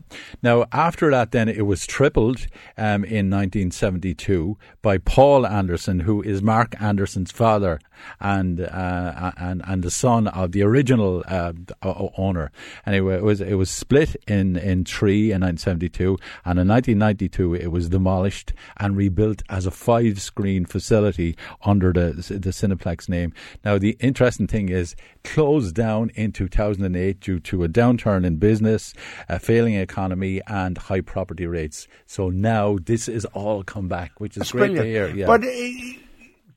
Now, 0.42 0.64
after 0.72 1.10
that, 1.10 1.32
then 1.32 1.48
it 1.48 1.66
was 1.66 1.86
tripled 1.86 2.46
um, 2.76 3.02
in 3.04 3.28
1972 3.30 4.56
by 4.82 4.98
Paul 4.98 5.46
Anderson, 5.46 6.00
who 6.00 6.22
is 6.22 6.42
Mark 6.42 6.80
Anderson's 6.80 7.32
father 7.32 7.80
and 8.20 8.60
uh, 8.60 9.32
and 9.36 9.62
and 9.66 9.82
the 9.82 9.90
son 9.90 10.28
of 10.28 10.52
the 10.52 10.62
original 10.62 11.24
uh, 11.26 11.52
o- 11.82 12.12
owner. 12.28 12.50
Anyway, 12.86 13.16
it 13.16 13.22
was 13.22 13.40
it 13.40 13.54
was 13.54 13.70
split 13.70 14.16
in 14.26 14.56
in 14.56 14.84
three 14.84 15.32
in 15.32 15.40
1972, 15.40 16.18
and 16.44 16.58
in 16.58 16.68
1992 16.68 17.54
it 17.54 17.68
was 17.68 17.88
demolished 17.88 18.52
and 18.76 18.96
rebuilt 18.96 19.42
as 19.48 19.66
a 19.66 19.70
five 19.70 20.20
screen 20.20 20.64
facility 20.64 21.36
under 21.62 21.92
the 21.92 22.12
the 22.46 22.50
Cineplex 22.50 23.08
name. 23.08 23.32
Now, 23.64 23.78
the 23.78 23.96
interesting 24.00 24.46
thing 24.46 24.68
is 24.68 24.94
closed 25.24 25.74
down 25.74 26.10
in 26.14 26.32
2008 26.32 27.20
due 27.20 27.40
to 27.40 27.64
a 27.64 27.68
downturn 27.68 28.24
in 28.24 28.36
business, 28.36 28.94
a 29.28 29.38
failing 29.38 29.74
economy, 29.74 30.40
and 30.46 30.78
high 30.78 31.00
property 31.00 31.46
rates. 31.46 31.88
So 32.06 32.30
now 32.30 32.78
this 32.84 33.08
is 33.08 33.24
all 33.26 33.62
come 33.62 33.88
back, 33.88 34.20
which 34.20 34.32
is 34.36 34.40
That's 34.40 34.52
great 34.52 34.72
brilliant. 34.72 34.84
to 34.86 34.90
hear. 34.90 35.16
Yeah. 35.16 35.26
But 35.26 35.44
uh, 35.44 36.07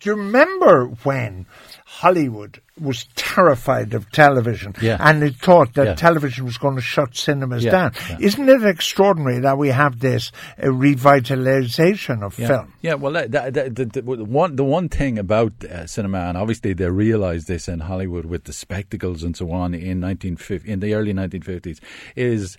do 0.01 0.09
you 0.09 0.15
remember 0.15 0.85
when 1.03 1.45
Hollywood 1.85 2.59
was 2.79 3.05
terrified 3.15 3.93
of 3.93 4.11
television 4.11 4.73
Yeah. 4.81 4.97
and 4.99 5.21
it 5.23 5.35
thought 5.35 5.75
that 5.75 5.85
Yeah. 5.85 5.93
television 5.95 6.45
was 6.45 6.57
going 6.57 6.75
to 6.75 6.81
shut 6.81 7.15
cinemas 7.15 7.63
Yeah, 7.63 7.71
down? 7.71 7.91
Isn't 8.19 8.49
it 8.49 8.63
extraordinary 8.65 9.39
that 9.41 9.57
we 9.59 9.69
have 9.69 9.99
this 9.99 10.31
uh, 10.57 10.67
revitalization 10.67 12.23
of 12.23 12.33
film? 12.33 12.73
Yeah, 12.81 12.95
well, 12.95 13.13
that, 13.13 13.31
that, 13.31 13.53
that, 13.53 13.75
the, 13.75 13.85
the, 13.85 14.01
one 14.25 14.55
the 14.55 14.63
one 14.63 14.89
thing 14.89 15.19
about 15.19 15.63
uh, 15.63 15.85
cinema, 15.85 16.19
and 16.19 16.37
obviously 16.37 16.73
they 16.73 16.89
realised 16.89 17.47
this 17.47 17.67
in 17.67 17.81
Hollywood 17.81 18.25
with 18.25 18.45
the 18.45 18.53
spectacles 18.53 19.21
and 19.23 19.35
so 19.37 19.51
on 19.51 19.73
in 19.73 20.01
1950, 20.01 20.69
in 20.71 20.79
the 20.79 20.93
early 20.95 21.13
1950s, 21.13 21.79
is 22.15 22.57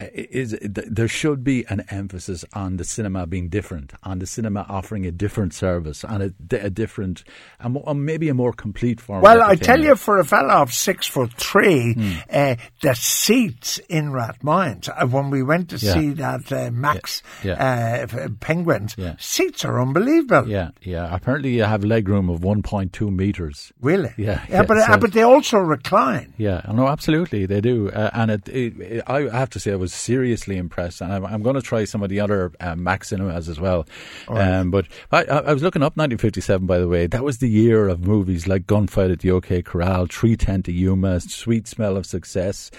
is 0.00 0.56
there 0.60 1.08
should 1.08 1.42
be 1.42 1.64
an 1.68 1.82
emphasis 1.90 2.44
on 2.52 2.76
the 2.76 2.84
cinema 2.84 3.26
being 3.26 3.48
different, 3.48 3.94
on 4.02 4.18
the 4.18 4.26
cinema 4.26 4.66
offering 4.68 5.06
a 5.06 5.10
different 5.10 5.54
service, 5.54 6.04
and 6.04 6.34
a, 6.50 6.64
a 6.66 6.68
different, 6.70 7.24
a 7.60 7.68
mo- 7.70 7.94
maybe 7.94 8.28
a 8.28 8.34
more 8.34 8.52
complete 8.52 9.00
form. 9.00 9.22
Well, 9.22 9.42
I 9.42 9.56
tell 9.56 9.80
you, 9.80 9.96
for 9.96 10.18
a 10.18 10.24
fella 10.24 10.54
of 10.60 10.72
six 10.72 11.06
foot 11.06 11.32
three, 11.32 11.94
Hmm. 11.94 12.12
uh, 12.30 12.56
the 12.82 12.94
seats 12.94 13.78
in 13.88 14.10
Rathmines, 14.12 14.88
uh, 14.90 15.06
when 15.06 15.30
we 15.30 15.42
went 15.42 15.70
to 15.70 15.76
Yeah. 15.76 15.94
see 15.94 16.10
that 16.10 16.52
uh, 16.52 16.70
Max 16.70 17.22
Yeah. 17.42 18.06
Uh, 18.12 18.28
Penguins, 18.40 18.94
Yeah. 18.98 19.14
seats 19.18 19.64
are 19.64 19.80
unbelievable. 19.80 20.46
Yeah, 20.48 20.70
yeah. 20.82 21.08
Apparently, 21.14 21.56
you 21.56 21.64
have 21.64 21.84
leg 21.84 22.06
room 22.08 22.28
of 22.28 22.40
1.2 22.40 23.10
meters. 23.10 23.72
Really? 23.80 24.12
Yeah, 24.18 24.42
yeah, 24.48 24.56
yeah, 24.56 24.62
but 24.64 24.76
uh, 24.76 24.92
so- 24.92 24.98
but 24.98 25.12
they 25.14 25.22
also 25.22 25.56
recline. 25.58 26.34
Yeah, 26.36 26.60
no, 26.70 26.86
absolutely, 26.86 27.46
they 27.46 27.62
do. 27.62 27.88
Uh, 27.90 28.10
and 28.12 28.30
it, 28.30 28.48
it, 28.48 28.80
it, 28.80 29.04
I 29.06 29.22
have 29.22 29.48
to 29.50 29.58
say, 29.60 29.72
I 29.72 29.76
was 29.76 29.85
seriously 29.92 30.56
impressed, 30.56 31.00
and 31.00 31.12
I'm, 31.12 31.24
I'm 31.24 31.42
going 31.42 31.56
to 31.56 31.62
try 31.62 31.84
some 31.84 32.02
of 32.02 32.08
the 32.08 32.20
other 32.20 32.52
um, 32.60 32.82
Max 32.82 33.08
cinemas 33.08 33.48
as 33.48 33.60
well. 33.60 33.86
Um, 34.28 34.70
but 34.70 34.86
I, 35.12 35.24
I 35.24 35.52
was 35.52 35.62
looking 35.62 35.82
up 35.82 35.96
1957, 35.96 36.66
by 36.66 36.78
the 36.78 36.88
way. 36.88 37.06
That 37.06 37.24
was 37.24 37.38
the 37.38 37.48
year 37.48 37.88
of 37.88 38.06
movies 38.06 38.46
like 38.46 38.66
Gunfight 38.66 39.12
at 39.12 39.20
the 39.20 39.30
OK 39.30 39.62
Corral, 39.62 40.06
310 40.06 40.64
to 40.64 40.72
Yuma, 40.72 41.20
Sweet 41.20 41.66
Smell 41.66 41.96
of 41.96 42.06
Success, 42.06 42.70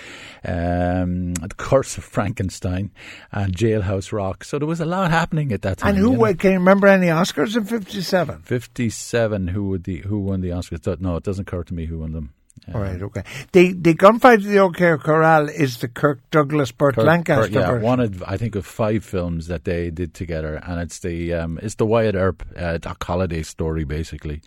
um, 0.43 1.33
The 1.35 1.55
Curse 1.57 1.97
of 1.97 2.03
Frankenstein, 2.03 2.91
and 3.31 3.55
Jailhouse 3.55 4.11
Rock. 4.11 4.43
So 4.43 4.59
there 4.59 4.67
was 4.67 4.79
a 4.79 4.85
lot 4.85 5.11
happening 5.11 5.51
at 5.51 5.61
that 5.63 5.79
time. 5.79 5.89
And 5.89 5.97
who 5.97 6.11
you 6.11 6.17
know. 6.17 6.25
uh, 6.25 6.33
can 6.33 6.51
you 6.51 6.59
remember 6.59 6.87
any 6.87 7.07
Oscars 7.07 7.55
in 7.55 7.65
'57? 7.65 8.41
57 8.41 9.47
who 9.49 9.69
would 9.69 9.83
the 9.83 9.99
who 9.99 10.19
won 10.19 10.41
the 10.41 10.49
Oscars? 10.49 10.99
No, 11.01 11.15
it 11.15 11.23
doesn't 11.23 11.47
occur 11.47 11.63
to 11.63 11.73
me 11.73 11.85
who 11.85 11.99
won 11.99 12.13
them. 12.13 12.33
All 12.73 12.81
right, 12.81 13.01
okay. 13.01 13.23
The 13.51 13.73
the 13.73 13.93
gunfight 13.93 14.35
at 14.35 14.43
the 14.43 14.59
OK 14.59 14.97
Corral 14.97 15.49
is 15.49 15.77
the 15.79 15.87
Kirk 15.87 16.19
Douglas 16.31 16.71
Burt 16.71 16.95
Kurt- 16.95 17.05
Lancaster 17.05 17.43
Kurt- 17.43 17.51
yeah, 17.53 17.67
version. 17.71 17.83
one 17.83 17.99
of 17.99 18.23
I 18.23 18.37
think 18.37 18.55
of 18.55 18.65
five 18.65 19.03
films 19.05 19.47
that 19.47 19.63
they 19.63 19.89
did 19.89 20.13
together, 20.13 20.55
and 20.55 20.81
it's 20.81 20.99
the 20.99 21.33
um, 21.33 21.59
it's 21.61 21.75
the 21.75 21.85
Wyatt 21.85 22.15
Earp 22.15 22.43
uh, 22.55 22.77
Doc 22.77 23.03
Holliday 23.03 23.43
story 23.43 23.83
basically. 23.83 24.41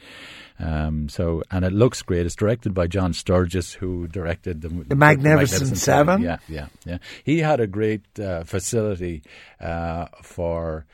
Um, 0.58 1.08
so 1.08 1.42
and 1.50 1.64
it 1.64 1.72
looks 1.72 2.02
great. 2.02 2.26
It's 2.26 2.36
directed 2.36 2.74
by 2.74 2.86
John 2.86 3.14
Sturges, 3.14 3.72
who 3.72 4.06
directed 4.06 4.60
the, 4.60 4.68
the 4.68 4.94
Magnificent 4.94 5.78
Seven? 5.78 6.20
Yeah, 6.20 6.36
yeah, 6.48 6.66
yeah. 6.84 6.98
He 7.24 7.38
had 7.38 7.60
a 7.60 7.66
great 7.66 8.02
uh, 8.20 8.44
facility 8.44 9.22
uh, 9.58 10.06
for 10.22 10.84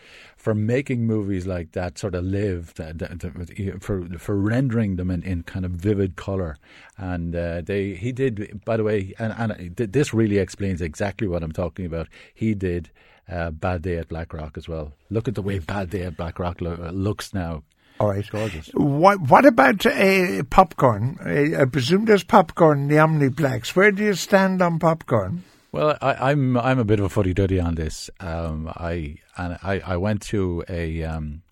for 0.47 0.55
making 0.55 1.05
movies 1.05 1.45
like 1.45 1.73
that 1.73 1.99
sort 1.99 2.15
of 2.15 2.23
live, 2.25 2.73
that, 2.75 2.99
that- 3.01 3.19
that- 3.19 3.83
for 3.83 3.97
for 4.17 4.37
rendering 4.37 4.95
them 4.95 5.11
in, 5.11 5.23
in 5.25 5.43
kind 5.43 5.65
of 5.65 5.73
vivid 5.73 6.15
color. 6.15 6.57
And 6.97 7.35
uh, 7.35 7.63
they 7.63 7.95
he 7.95 8.13
did, 8.13 8.61
by 8.65 8.77
the 8.77 8.85
way, 8.85 9.13
and, 9.19 9.33
and 9.37 9.75
this 9.77 10.15
really 10.15 10.39
explains 10.39 10.81
exactly 10.81 11.27
what 11.27 11.43
I'm 11.43 11.51
talking 11.53 11.85
about. 11.85 12.07
He 12.33 12.55
did. 12.55 12.91
Uh, 13.29 13.51
Bad 13.51 13.83
Day 13.83 13.97
at 13.99 14.07
Black 14.09 14.33
Rock 14.33 14.57
as 14.57 14.69
well. 14.69 14.93
Look 15.11 15.27
at 15.27 15.35
the 15.35 15.43
way 15.43 15.59
Bad 15.59 15.91
Day 15.91 16.03
at 16.03 16.17
Black 16.17 16.39
Rock 16.39 16.61
lo- 16.61 16.91
looks 16.93 17.35
now. 17.35 17.65
All 17.99 18.11
right. 18.11 18.25
Gorgeous. 18.31 18.69
What 18.75 19.19
what 19.23 19.45
about 19.45 19.85
uh, 19.85 20.45
popcorn? 20.49 21.19
Uh, 21.27 21.61
I 21.63 21.65
presume 21.65 22.05
there's 22.05 22.23
popcorn 22.23 22.83
in 22.83 22.89
the 22.89 22.97
Omniplex. 23.07 23.75
Where 23.75 23.91
do 23.91 24.05
you 24.05 24.15
stand 24.15 24.63
on 24.63 24.79
popcorn? 24.79 25.43
Well, 25.77 25.99
I, 26.01 26.31
I'm 26.31 26.57
I'm 26.57 26.79
a 26.79 26.87
bit 26.87 27.01
of 27.01 27.05
a 27.05 27.09
footy 27.11 27.35
duddy 27.35 27.61
on 27.61 27.75
this. 27.75 28.09
Um, 28.19 28.73
I 28.75 29.19
and 29.37 29.59
I, 29.63 29.83
I 29.85 29.99
went 29.99 30.23
to 30.23 30.65
a 30.71 31.03
um, 31.03 31.43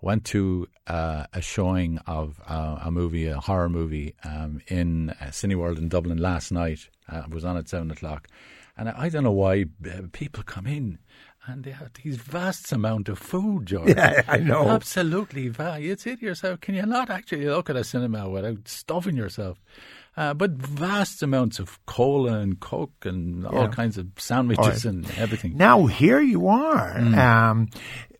went 0.00 0.24
to 0.26 0.68
uh, 0.86 1.26
a 1.32 1.40
showing 1.40 1.98
of 2.06 2.40
uh, 2.46 2.78
a 2.84 2.92
movie, 2.92 3.26
a 3.26 3.40
horror 3.40 3.68
movie, 3.68 4.14
um, 4.22 4.60
in 4.68 5.10
uh, 5.10 5.24
Cineworld 5.32 5.78
in 5.78 5.88
Dublin 5.88 6.18
last 6.18 6.52
night. 6.52 6.88
Uh, 7.12 7.22
it 7.26 7.34
was 7.34 7.44
on 7.44 7.56
at 7.56 7.68
seven 7.68 7.90
o'clock, 7.90 8.28
and 8.76 8.88
I, 8.90 8.94
I 8.96 9.08
don't 9.08 9.24
know 9.24 9.32
why 9.32 9.64
uh, 9.84 10.02
people 10.12 10.44
come 10.44 10.68
in. 10.68 11.00
And 11.46 11.64
they 11.64 11.72
have 11.72 11.92
these 12.02 12.16
vast 12.16 12.72
amount 12.72 13.10
of 13.10 13.18
food, 13.18 13.66
George. 13.66 13.88
Yeah, 13.96 14.22
I 14.26 14.38
know. 14.38 14.68
Absolutely 14.70 15.48
vast. 15.48 15.82
You 15.82 15.94
say 15.96 16.16
to 16.16 16.24
yourself, 16.24 16.60
can 16.62 16.74
you 16.74 16.86
not 16.86 17.10
actually 17.10 17.44
look 17.44 17.68
at 17.68 17.76
a 17.76 17.84
cinema 17.84 18.30
without 18.30 18.66
stuffing 18.66 19.14
yourself? 19.14 19.60
Uh, 20.16 20.32
but 20.32 20.52
vast 20.52 21.22
amounts 21.22 21.58
of 21.58 21.84
cola 21.86 22.38
and 22.38 22.60
coke 22.60 23.04
and 23.04 23.44
all 23.46 23.68
kinds 23.68 23.98
of 23.98 24.06
sandwiches 24.16 24.84
right. 24.84 24.84
and 24.84 25.10
everything. 25.18 25.56
Now 25.56 25.86
here 25.86 26.20
you 26.20 26.46
are. 26.46 26.98
Hmm. 27.00 27.14
Um, 27.18 27.68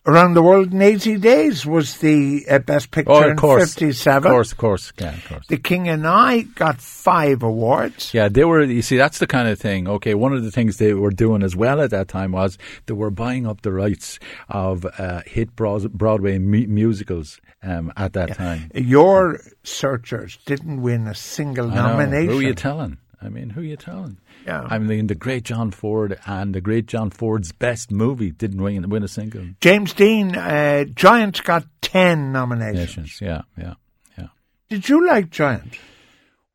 Around 0.06 0.34
the 0.34 0.42
World 0.42 0.70
in 0.70 0.82
80 0.82 1.16
Days 1.16 1.64
was 1.64 1.96
the 1.96 2.44
uh, 2.50 2.58
best 2.58 2.90
picture 2.90 3.10
oh, 3.10 3.22
in 3.22 3.30
of 3.30 3.36
course, 3.38 3.72
57. 3.72 4.30
of 4.30 4.34
course, 4.34 4.52
of 4.52 4.58
course, 4.58 4.92
yeah, 4.98 5.14
of 5.14 5.24
course. 5.26 5.46
The 5.46 5.56
King 5.56 5.88
and 5.88 6.06
I 6.06 6.42
got 6.42 6.78
five 6.78 7.42
awards. 7.42 8.12
Yeah, 8.12 8.28
they 8.28 8.44
were. 8.44 8.62
You 8.62 8.82
see, 8.82 8.98
that's 8.98 9.18
the 9.18 9.26
kind 9.26 9.48
of 9.48 9.58
thing. 9.58 9.88
Okay, 9.88 10.12
one 10.12 10.34
of 10.34 10.44
the 10.44 10.50
things 10.50 10.76
they 10.76 10.92
were 10.92 11.10
doing 11.10 11.42
as 11.42 11.56
well 11.56 11.80
at 11.80 11.88
that 11.92 12.08
time 12.08 12.32
was 12.32 12.58
they 12.84 12.92
were 12.92 13.10
buying 13.10 13.46
up 13.46 13.62
the 13.62 13.72
rights 13.72 14.18
of 14.50 14.84
uh, 14.98 15.22
hit 15.24 15.56
Broadway 15.56 16.36
mu- 16.36 16.66
musicals 16.66 17.40
um, 17.64 17.92
at 17.96 18.12
that 18.12 18.34
time. 18.36 18.70
Your 18.74 19.40
searchers 19.62 20.38
didn't 20.44 20.82
win 20.82 21.06
a 21.06 21.14
single 21.14 21.70
I 21.70 21.74
know. 21.74 21.82
nomination. 21.88 22.30
Who 22.30 22.38
are 22.38 22.42
you 22.42 22.54
telling? 22.54 22.98
I 23.20 23.28
mean, 23.30 23.50
who 23.50 23.62
are 23.62 23.64
you 23.64 23.76
telling? 23.76 24.18
Yeah. 24.46 24.66
I 24.68 24.78
mean, 24.78 25.06
the 25.06 25.14
great 25.14 25.44
John 25.44 25.70
Ford 25.70 26.18
and 26.26 26.54
the 26.54 26.60
great 26.60 26.86
John 26.86 27.08
Ford's 27.10 27.52
best 27.52 27.90
movie 27.90 28.30
didn't 28.30 28.60
win, 28.60 28.88
win 28.90 29.02
a 29.02 29.08
single 29.08 29.46
James 29.62 29.94
Dean, 29.94 30.36
uh, 30.36 30.84
Giant 30.84 31.42
got 31.44 31.64
10 31.80 32.32
nominations. 32.32 33.20
Yeah, 33.22 33.42
yeah, 33.56 33.74
yeah. 34.18 34.26
Did 34.68 34.88
you 34.88 35.06
like 35.06 35.30
Giant? 35.30 35.78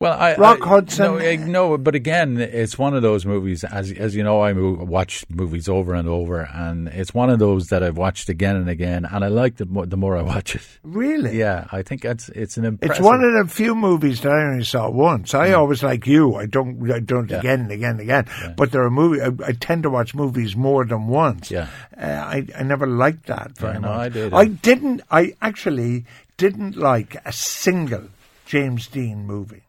Well, 0.01 0.13
I 0.17 0.35
Rock 0.35 0.59
I, 0.61 0.67
Hudson. 0.69 1.05
No, 1.05 1.17
eh, 1.17 1.35
no, 1.35 1.77
but 1.77 1.93
again, 1.93 2.37
it's 2.39 2.77
one 2.77 2.93
of 2.95 3.01
those 3.01 3.25
movies. 3.25 3.65
As 3.65 3.91
as 3.91 4.15
you 4.15 4.23
know, 4.23 4.39
I 4.39 4.53
watch 4.53 5.25
movies 5.29 5.67
over 5.67 5.93
and 5.93 6.07
over, 6.07 6.47
and 6.53 6.87
it's 6.87 7.13
one 7.13 7.29
of 7.29 7.39
those 7.39 7.67
that 7.67 7.83
I've 7.83 7.97
watched 7.97 8.29
again 8.29 8.55
and 8.55 8.69
again, 8.69 9.03
and 9.03 9.25
I 9.25 9.27
like 9.27 9.59
it 9.59 9.69
more, 9.69 9.85
the 9.85 9.97
more 9.97 10.15
I 10.15 10.21
watch 10.21 10.55
it. 10.55 10.61
Really? 10.83 11.37
Yeah, 11.37 11.67
I 11.73 11.81
think 11.81 12.05
it's 12.05 12.29
it's 12.29 12.55
an 12.55 12.63
impressive. 12.63 12.95
It's 12.95 13.05
one 13.05 13.21
of 13.25 13.33
the 13.33 13.53
few 13.53 13.75
movies 13.75 14.21
that 14.21 14.31
I 14.31 14.43
only 14.43 14.63
saw 14.63 14.89
once. 14.89 15.33
I 15.33 15.51
always 15.51 15.83
like 15.83 16.07
you. 16.07 16.35
I 16.35 16.45
don't. 16.45 16.89
I 16.89 17.01
don't 17.01 17.29
Yeah. 17.29 17.39
again 17.39 17.59
and 17.59 17.71
again 17.71 17.91
and 17.91 17.99
again. 17.99 18.53
But 18.55 18.71
there 18.71 18.83
are 18.83 18.89
movies. 18.89 19.21
I, 19.21 19.49
I 19.49 19.51
tend 19.51 19.83
to 19.83 19.89
watch 19.89 20.15
movies 20.15 20.55
more 20.55 20.85
than 20.85 21.07
once. 21.07 21.51
Yeah. 21.51 21.67
Uh, 22.01 22.05
I 22.05 22.47
I 22.57 22.63
never 22.63 22.87
liked 22.87 23.25
that 23.25 23.57
very 23.57 23.73
Yeah, 23.73 23.79
no, 23.79 23.87
much. 23.89 23.99
I 23.99 24.07
did. 24.07 24.33
I 24.33 24.45
didn't. 24.45 25.01
I 25.11 25.33
actually 25.41 26.05
didn't 26.37 26.77
like 26.77 27.17
a 27.25 27.33
single 27.33 28.07
James 28.45 28.87
Dean 28.87 29.27
movie. 29.27 29.63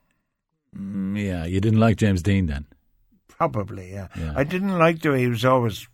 Mm, 0.76 1.22
yeah, 1.24 1.44
you 1.44 1.60
didn't 1.60 1.80
like 1.80 1.96
James 1.96 2.22
Dean 2.22 2.46
then. 2.46 2.66
Probably, 3.28 3.90
yeah. 3.92 4.08
Yeah. 4.18 4.34
I 4.36 4.44
didn't 4.44 4.76
like 4.78 5.00
the 5.00 5.10
way 5.12 5.20
he 5.20 5.28
was 5.28 5.44
always 5.44 5.88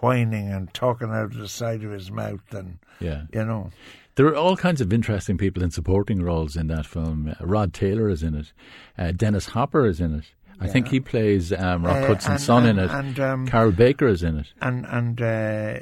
whining 0.00 0.48
and 0.50 0.72
talking 0.74 1.10
out 1.10 1.26
of 1.26 1.34
the 1.34 1.48
side 1.48 1.84
of 1.84 1.92
his 1.92 2.10
mouth, 2.10 2.40
and 2.52 2.78
Yeah, 3.00 3.22
you 3.32 3.44
know. 3.44 3.70
there 4.16 4.26
are 4.26 4.34
all 4.34 4.56
kinds 4.56 4.80
of 4.80 4.92
interesting 4.92 5.38
people 5.38 5.62
in 5.62 5.70
supporting 5.70 6.22
roles 6.22 6.56
in 6.56 6.66
that 6.68 6.86
film. 6.86 7.34
Uh, 7.40 7.46
Rod 7.46 7.72
Taylor 7.72 8.08
is 8.08 8.22
in 8.24 8.34
it. 8.34 8.52
Uh, 8.98 9.12
Dennis 9.12 9.46
Hopper 9.46 9.86
is 9.86 10.00
in 10.00 10.14
it. 10.16 10.24
I 10.60 10.66
think 10.66 10.88
he 10.88 10.98
plays 10.98 11.52
um, 11.52 11.84
Rock 11.86 11.98
Uh, 12.02 12.06
Hudson's 12.08 12.26
and- 12.32 12.40
son 12.40 12.66
in 12.66 12.78
it. 12.80 12.90
and, 12.90 13.20
um, 13.20 13.46
Carroll 13.46 13.70
Baker 13.70 14.08
is 14.08 14.24
in 14.24 14.38
it. 14.38 14.52
and 14.60 14.84
and 14.86 15.22
uh, 15.22 15.78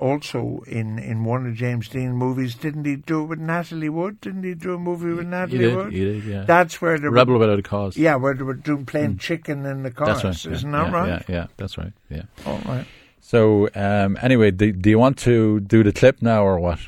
also 0.00 0.62
in 0.66 0.98
in 0.98 1.24
one 1.24 1.46
of 1.46 1.54
James 1.54 1.88
Dean 1.88 2.12
movies, 2.12 2.54
didn't 2.54 2.84
he 2.84 2.96
do 2.96 3.22
it 3.22 3.26
with 3.26 3.38
Natalie 3.38 3.88
Wood? 3.88 4.20
Didn't 4.20 4.44
he 4.44 4.54
do 4.54 4.74
a 4.74 4.78
movie 4.78 5.10
with 5.10 5.24
He 5.24 5.30
Natalie 5.30 5.58
did. 5.58 5.76
Wood? 5.76 5.92
He 5.92 6.04
did. 6.04 6.24
Yeah. 6.24 6.44
That's 6.44 6.80
where 6.80 6.98
the 6.98 7.10
Rebel 7.10 7.38
Without 7.38 7.58
a 7.58 7.62
Cause. 7.62 7.96
yeah, 7.96 8.16
where 8.16 8.34
they 8.34 8.42
were 8.42 8.54
doing 8.54 8.86
playing 8.86 9.18
chicken 9.18 9.64
in 9.66 9.82
the 9.82 9.90
chorus. 9.90 10.22
That's 10.22 10.44
right. 10.44 10.50
yeah, 10.50 10.56
Isn't 10.56 10.72
that 10.72 10.86
yeah, 10.86 10.92
right? 10.92 11.08
Yeah, 11.28 11.34
yeah, 11.34 11.46
that's 11.56 11.78
right. 11.78 11.92
Yeah. 12.10 12.22
All 12.46 12.60
right. 12.66 12.86
So 13.20 13.68
um, 13.74 14.16
anyway, 14.22 14.50
do, 14.50 14.72
do 14.72 14.88
you 14.90 14.98
want 14.98 15.18
to 15.18 15.60
do 15.60 15.82
the 15.82 15.92
clip 15.92 16.22
now 16.22 16.44
or 16.44 16.58
what? 16.58 16.78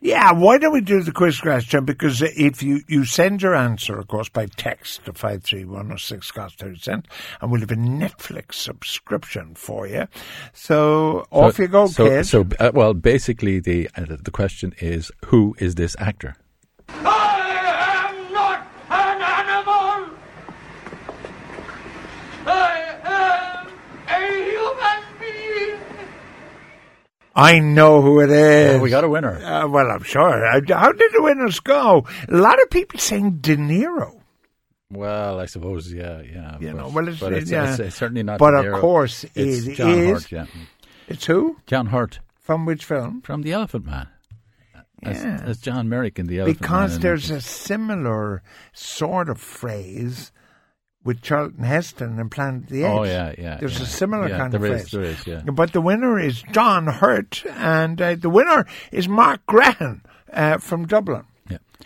Yeah, 0.00 0.32
why 0.32 0.58
don't 0.58 0.72
we 0.72 0.82
do 0.82 1.02
the 1.02 1.12
quiz 1.12 1.40
question? 1.40 1.84
Because 1.84 2.20
if 2.20 2.62
you, 2.62 2.82
you 2.86 3.04
send 3.04 3.42
your 3.42 3.54
answer, 3.54 3.98
of 3.98 4.08
course, 4.08 4.28
by 4.28 4.46
text 4.46 5.04
to 5.06 5.12
53106 5.12 6.30
cost 6.32 6.58
30 6.58 6.78
cents, 6.78 7.08
and 7.40 7.50
we'll 7.50 7.60
have 7.60 7.70
a 7.70 7.76
Netflix 7.76 8.54
subscription 8.54 9.54
for 9.54 9.86
you. 9.86 10.06
So 10.52 11.26
off 11.30 11.58
you 11.58 11.68
go, 11.68 11.86
so, 11.86 12.08
kid. 12.08 12.26
So, 12.26 12.46
uh, 12.60 12.72
well, 12.74 12.92
basically, 12.92 13.58
the 13.58 13.88
uh, 13.96 14.04
the 14.22 14.30
question 14.30 14.74
is, 14.80 15.10
who 15.26 15.56
is 15.58 15.76
this 15.76 15.96
actor? 15.98 16.36
I 16.88 18.10
am 18.10 18.32
not 18.32 18.66
an 18.90 19.22
animal. 19.22 20.16
I 22.46 22.96
am 23.02 23.68
a 24.08 24.20
human 24.44 25.02
being. 25.20 25.78
I 27.36 27.58
know 27.58 28.00
who 28.02 28.20
it 28.20 28.30
is. 28.30 28.76
Oh, 28.76 28.82
we 28.82 28.90
got 28.90 29.04
a 29.04 29.08
winner. 29.08 29.36
Uh, 29.44 29.68
well, 29.68 29.90
I'm 29.90 30.02
sure. 30.02 30.44
Uh, 30.46 30.60
How 30.68 30.90
did 30.92 31.12
the 31.12 31.22
winners 31.22 31.60
go? 31.60 32.06
A 32.28 32.34
lot 32.36 32.60
of 32.62 32.70
people 32.70 32.98
saying 32.98 33.38
De 33.40 33.56
Niro. 33.56 34.20
Well, 34.90 35.38
I 35.40 35.46
suppose, 35.46 35.92
yeah, 35.92 36.22
yeah. 36.22 36.56
You 36.60 36.68
but, 36.72 36.76
know, 36.76 36.88
well, 36.88 37.04
it's- 37.08 37.20
but 37.20 37.32
it's, 37.32 37.50
yeah. 37.50 37.70
it's, 37.70 37.78
it's 37.80 37.96
certainly 37.96 38.22
not. 38.22 38.38
But 38.38 38.54
of 38.54 38.80
course 38.80 39.24
it's 39.34 39.66
it 39.66 39.74
John 39.74 39.90
is- 39.90 40.22
Hurt. 40.24 40.32
Yeah, 40.32 40.46
It's 41.08 41.26
who? 41.26 41.56
John 41.66 41.86
Hurt 41.86 42.20
From 42.40 42.64
which 42.64 42.84
film? 42.84 43.20
from 43.20 43.42
The 43.42 43.52
Elephant 43.52 43.84
Man. 43.84 44.08
As, 45.02 45.22
Yeah. 45.22 45.40
as 45.44 45.58
John 45.58 45.88
Merrick 45.88 46.18
in 46.18 46.26
The 46.26 46.38
Elephant 46.40 46.60
Man. 46.60 46.68
Because 46.70 46.98
there's 47.00 47.30
a 47.30 47.40
similar 47.40 48.42
sort 48.72 49.28
of 49.28 49.38
phrase 49.40 50.32
with 51.06 51.22
Charlton 51.22 51.64
Heston 51.64 52.18
and 52.18 52.30
Planet 52.30 52.64
of 52.64 52.68
the 52.68 52.82
Apes. 52.82 52.92
Oh 52.92 53.04
yeah, 53.04 53.34
yeah. 53.38 53.56
There's 53.58 53.78
yeah. 53.78 53.84
a 53.84 53.86
similar 53.86 54.28
yeah, 54.28 54.38
kind 54.38 54.52
there 54.52 54.64
of 54.64 54.80
is. 54.80 54.90
There 54.90 55.02
is, 55.02 55.26
yeah. 55.26 55.40
But 55.42 55.72
the 55.72 55.80
winner 55.80 56.18
is 56.18 56.42
John 56.52 56.88
Hurt, 56.88 57.44
and 57.46 58.02
uh, 58.02 58.16
the 58.16 58.28
winner 58.28 58.66
is 58.90 59.08
Mark 59.08 59.46
Graham 59.46 60.02
uh, 60.32 60.58
from 60.58 60.86
Dublin. 60.86 61.24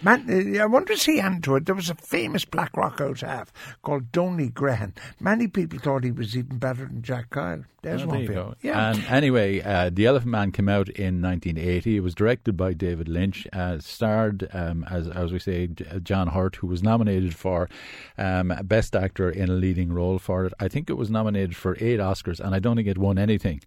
Man, 0.03 0.57
uh, 0.59 0.63
I 0.63 0.67
wonder 0.67 0.93
if 0.93 1.05
he 1.05 1.19
had 1.19 1.43
to 1.45 1.57
it. 1.57 1.67
There 1.67 1.75
was 1.75 1.91
a 1.91 1.95
famous 1.95 2.45
Blackrock 2.45 3.01
half 3.21 3.53
called 3.83 4.13
Donny 4.13 4.49
Graham. 4.49 4.95
Many 5.19 5.47
people 5.47 5.79
thought 5.79 6.05
he 6.05 6.11
was 6.11 6.37
even 6.37 6.59
better 6.59 6.87
than 6.87 7.03
Jack 7.03 7.31
Kyle. 7.31 7.65
There's 7.83 8.03
Oh, 8.03 8.07
one 8.07 8.19
there 8.19 8.27
you 8.27 8.35
go. 8.35 8.55
Yeah. 8.63 8.93
And 8.93 9.05
anyway, 9.09 9.61
uh, 9.61 9.91
The 9.93 10.07
Elephant 10.07 10.31
Man 10.31 10.53
came 10.53 10.69
out 10.69 10.89
in 10.89 11.21
1980. 11.23 11.97
It 11.97 12.01
was 12.01 12.15
directed 12.15 12.57
by 12.57 12.73
David 12.73 13.09
Lynch. 13.09 13.47
Uh, 13.53 13.79
starred, 13.79 14.49
um, 14.53 14.85
as 14.91 15.09
as 15.09 15.33
we 15.33 15.39
say, 15.39 15.69
uh, 15.91 15.99
John 15.99 16.29
Hurt, 16.29 16.57
who 16.57 16.67
was 16.67 16.83
nominated 16.83 17.35
for 17.35 17.69
um, 18.17 18.55
Best 18.65 18.95
Actor 18.95 19.31
in 19.31 19.49
a 19.49 19.55
Leading 19.55 19.93
Role 19.93 20.19
for 20.19 20.47
it. 20.47 20.53
I 20.61 20.69
think 20.69 20.89
it 20.89 20.95
was 20.95 21.11
nominated 21.11 21.57
for 21.57 21.77
eight 21.81 22.01
Oscars, 22.01 22.39
and 22.41 22.55
I 22.55 22.59
don't 22.59 22.77
think 22.77 22.89
it 22.89 22.99
won 22.99 23.19
anything. 23.19 23.61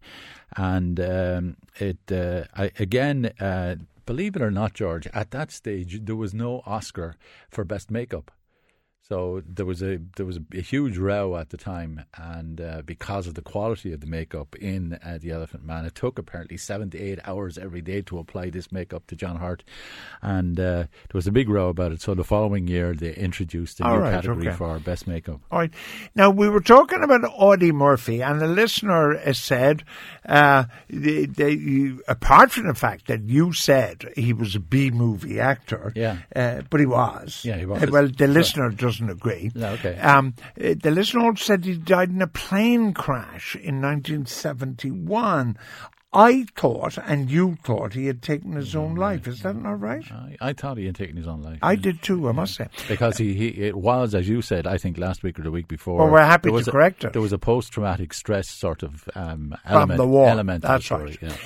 And 0.56 1.00
um, 1.00 1.58
it 1.80 2.12
uh, 2.12 2.44
I, 2.56 2.72
again. 2.80 3.32
Believe 4.06 4.36
it 4.36 4.42
or 4.42 4.52
not, 4.52 4.74
George, 4.74 5.08
at 5.14 5.32
that 5.32 5.50
stage 5.50 6.04
there 6.04 6.16
was 6.16 6.34
no 6.34 6.62
Oscar 6.66 7.16
for 7.50 7.64
best 7.64 7.90
makeup. 7.90 8.32
So 9.10 9.44
there 9.46 9.66
was 9.66 9.84
a 9.84 10.00
there 10.16 10.26
was 10.26 10.38
a, 10.38 10.44
a 10.58 10.62
huge 10.62 10.98
row 10.98 11.36
at 11.36 11.50
the 11.50 11.58
time, 11.58 12.06
and 12.18 12.62
uh, 12.62 12.82
because 12.86 13.28
of 13.28 13.34
the 13.34 13.42
quality 13.42 13.92
of 13.92 14.00
the 14.00 14.08
makeup 14.08 14.56
in 14.56 14.98
uh, 15.06 15.18
the 15.22 15.32
Elephant 15.32 15.66
Man, 15.66 15.84
it 15.84 15.94
took 15.94 16.18
apparently 16.18 16.56
seven 16.56 16.90
to 16.92 16.98
eight 16.98 17.20
hours 17.26 17.58
every 17.58 17.82
day 17.82 18.02
to 18.04 18.18
apply 18.18 18.50
this 18.50 18.72
makeup 18.72 19.06
to 19.08 19.18
John 19.18 19.36
Hurt, 19.38 19.62
and 20.22 20.58
uh, 20.58 20.64
there 20.64 20.88
was 21.14 21.28
a 21.28 21.34
big 21.34 21.50
row 21.50 21.68
about 21.68 21.92
it. 21.92 22.02
So 22.02 22.16
the 22.16 22.24
following 22.24 22.66
year 22.70 22.94
they 22.94 23.14
introduced 23.14 23.82
a 23.82 23.86
All 23.86 23.98
new 23.98 24.04
right, 24.04 24.14
category 24.14 24.48
okay. 24.48 24.56
for 24.56 24.80
best 24.80 25.06
makeup. 25.06 25.42
All 25.52 25.60
right. 25.60 25.74
Now, 26.16 26.30
we 26.30 26.48
were 26.48 26.62
talking 26.62 27.04
about 27.04 27.26
Audie 27.26 27.74
Murphy, 27.74 28.22
and 28.24 28.42
a 28.42 28.48
listener 28.48 29.18
has 29.18 29.38
said, 29.38 29.84
uh, 30.26 30.64
they, 30.90 31.26
they, 31.26 31.92
apart 32.08 32.52
from 32.52 32.68
the 32.68 32.74
fact 32.74 33.08
that 33.08 33.24
you 33.24 33.52
said 33.52 34.14
he 34.16 34.32
was 34.32 34.56
a 34.56 34.62
B 34.62 34.92
movie 34.92 35.42
actor, 35.42 35.92
Yeah. 35.94 36.20
uh, 36.34 36.62
but 36.70 36.80
he 36.80 36.86
was. 36.86 37.42
Yeah, 37.44 37.58
he 37.58 37.66
was. 37.66 37.92
Well, 37.92 38.08
the 38.08 38.28
listener 38.28 38.70
doesn't 38.94 39.10
agree. 39.10 39.52
No, 39.56 39.70
okay. 39.74 39.98
Um, 40.00 40.36
uh, 40.60 40.76
the 40.82 40.92
listener 40.92 41.26
also 41.26 41.44
said 41.44 41.66
he 41.66 41.76
died 41.76 42.10
in 42.10 42.22
a 42.22 42.28
plane 42.28 42.94
crash 42.94 43.56
in 43.56 43.82
1971. 43.82 45.58
I 46.14 46.46
thought, 46.56 46.98
and 46.98 47.30
you 47.32 47.58
thought, 47.64 47.94
he 47.94 48.06
had 48.06 48.22
taken 48.22 48.54
his 48.54 48.76
own 48.76 48.96
life. 48.96 49.28
Is 49.28 49.42
that 49.42 49.56
not 49.56 49.80
right? 49.80 50.06
I, 50.12 50.38
I 50.40 50.54
thought 50.54 50.78
he 50.78 50.86
had 50.86 50.96
taken 50.96 51.18
his 51.18 51.28
own 51.28 51.42
life. 51.42 51.58
I 51.62 51.76
did 51.76 52.02
too, 52.02 52.30
I 52.30 52.32
must 52.32 52.56
say. 52.56 52.68
because 52.88 53.18
he, 53.18 53.34
he 53.34 53.48
it 53.48 53.76
was 53.76 54.14
as 54.14 54.30
you 54.30 54.42
said 54.42 54.68
I 54.68 54.78
think 54.78 54.98
last 54.98 55.24
week 55.24 55.40
or 55.40 55.42
the 55.44 55.52
week 55.52 55.68
before. 55.68 55.98
Well, 56.00 56.10
we're 56.10 56.22
happy 56.24 56.50
to 56.52 56.58
a- 56.58 56.64
correct 56.64 57.04
it. 57.04 57.14
There 57.14 57.22
was 57.22 57.34
a 57.34 57.38
post 57.40 57.72
traumatic 57.74 58.14
stress 58.14 58.48
sort 58.50 58.84
of 58.84 59.10
um, 59.16 59.56
From 59.66 59.76
element. 59.76 59.98
the 59.98 60.08
war. 60.08 60.30
Element 60.30 60.62
That's 60.64 60.86
story, 60.86 61.18
right. 61.22 61.38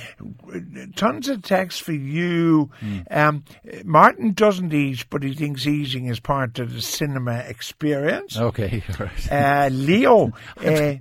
yeah. 0.76 0.86
tons 0.96 1.28
of 1.28 1.42
texts 1.42 1.80
for 1.80 1.92
you. 1.92 2.70
Hmm. 2.80 2.98
Um, 3.10 3.44
Martin 3.84 4.32
doesn't 4.32 4.72
eat, 4.72 5.06
but 5.10 5.22
he 5.22 5.34
thinks 5.34 5.66
eating 5.66 6.06
is 6.06 6.20
part 6.20 6.58
of 6.58 6.74
the 6.74 6.82
cinema 6.82 7.38
experience. 7.38 8.36
Okay, 8.38 8.82
right. 8.98 9.32
Uh, 9.32 9.68
Leo, 9.72 10.32
uh, 10.64 10.94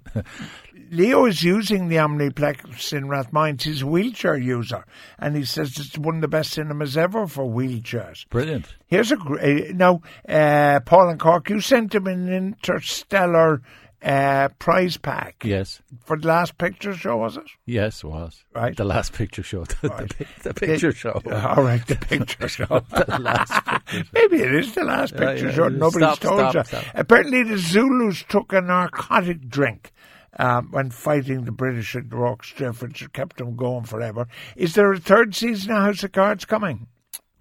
Leo 0.90 1.26
is 1.26 1.44
using 1.44 1.88
the 1.88 1.98
Omniplex 1.98 2.94
in 2.94 3.06
Rathmines. 3.08 3.64
He's 3.64 3.82
a 3.82 3.88
wheelchair 3.88 4.38
user, 4.38 4.86
and 5.20 5.36
he 5.36 5.44
says 5.46 5.78
it's 5.78 5.98
one 5.98 6.16
of 6.16 6.22
the 6.22 6.28
best 6.28 6.52
cinemas 6.52 6.98
ever 6.98 7.28
for 7.28 7.46
wheelchairs. 7.46 8.28
Brilliant. 8.30 8.76
Here's 8.88 9.12
a 9.12 9.16
uh, 9.18 9.72
now, 9.74 10.02
uh, 10.28 10.80
Paul 10.82 11.10
and 11.10 11.20
Cork. 11.20 11.50
You 11.50 11.60
sent 11.62 11.94
him 11.96 12.08
an 12.08 12.28
interstellar 12.32 13.62
uh, 14.04 14.50
prize 14.60 14.96
pack 14.98 15.44
Yes. 15.44 15.82
for 16.06 16.18
the 16.20 16.28
last 16.28 16.58
picture 16.60 16.94
show, 16.94 17.18
was 17.18 17.36
it? 17.36 17.46
Yes, 17.66 18.04
it 18.04 18.08
was. 18.08 18.44
Right. 18.54 18.78
The 18.78 18.84
last 18.86 19.12
picture 19.14 19.42
show. 19.42 19.64
The, 19.82 19.90
Right. 19.90 20.16
the, 20.44 20.50
the 20.50 20.54
picture 20.54 20.92
show. 20.92 21.20
All 21.26 21.64
right, 21.64 21.86
the 21.88 21.96
picture 21.96 22.48
show. 22.58 22.66
the 22.68 23.18
last 23.20 23.52
picture 23.66 23.82
show. 24.04 24.10
Maybe 24.14 24.38
it 24.44 24.54
is 24.54 24.76
the 24.76 24.84
last 24.84 25.16
picture 25.18 25.48
yeah, 25.48 25.56
show. 25.56 25.64
yeah. 25.68 25.78
Nobody's 25.78 26.16
Stop, 26.16 26.20
told 26.20 26.40
stop, 26.40 26.56
you. 26.56 26.64
stop. 26.66 26.84
Apparently, 26.94 27.44
the 27.44 27.58
Zulus 27.58 28.24
took 28.30 28.54
a 28.54 28.62
narcotic 28.62 29.50
drink 29.50 29.92
um, 30.38 30.70
when 30.72 30.90
fighting 30.90 31.44
the 31.46 31.52
British 31.52 31.96
at 31.96 32.14
Rorke's 32.14 32.52
Drift, 32.52 32.82
which 32.82 33.12
kept 33.14 33.38
them 33.38 33.56
going 33.56 33.86
forever. 33.86 34.28
Is 34.56 34.76
there 34.76 34.92
a 34.92 35.00
third 35.00 35.36
season 35.36 35.72
of 35.72 35.84
House 35.84 36.04
of 36.04 36.12
Cards 36.12 36.46
coming? 36.46 36.88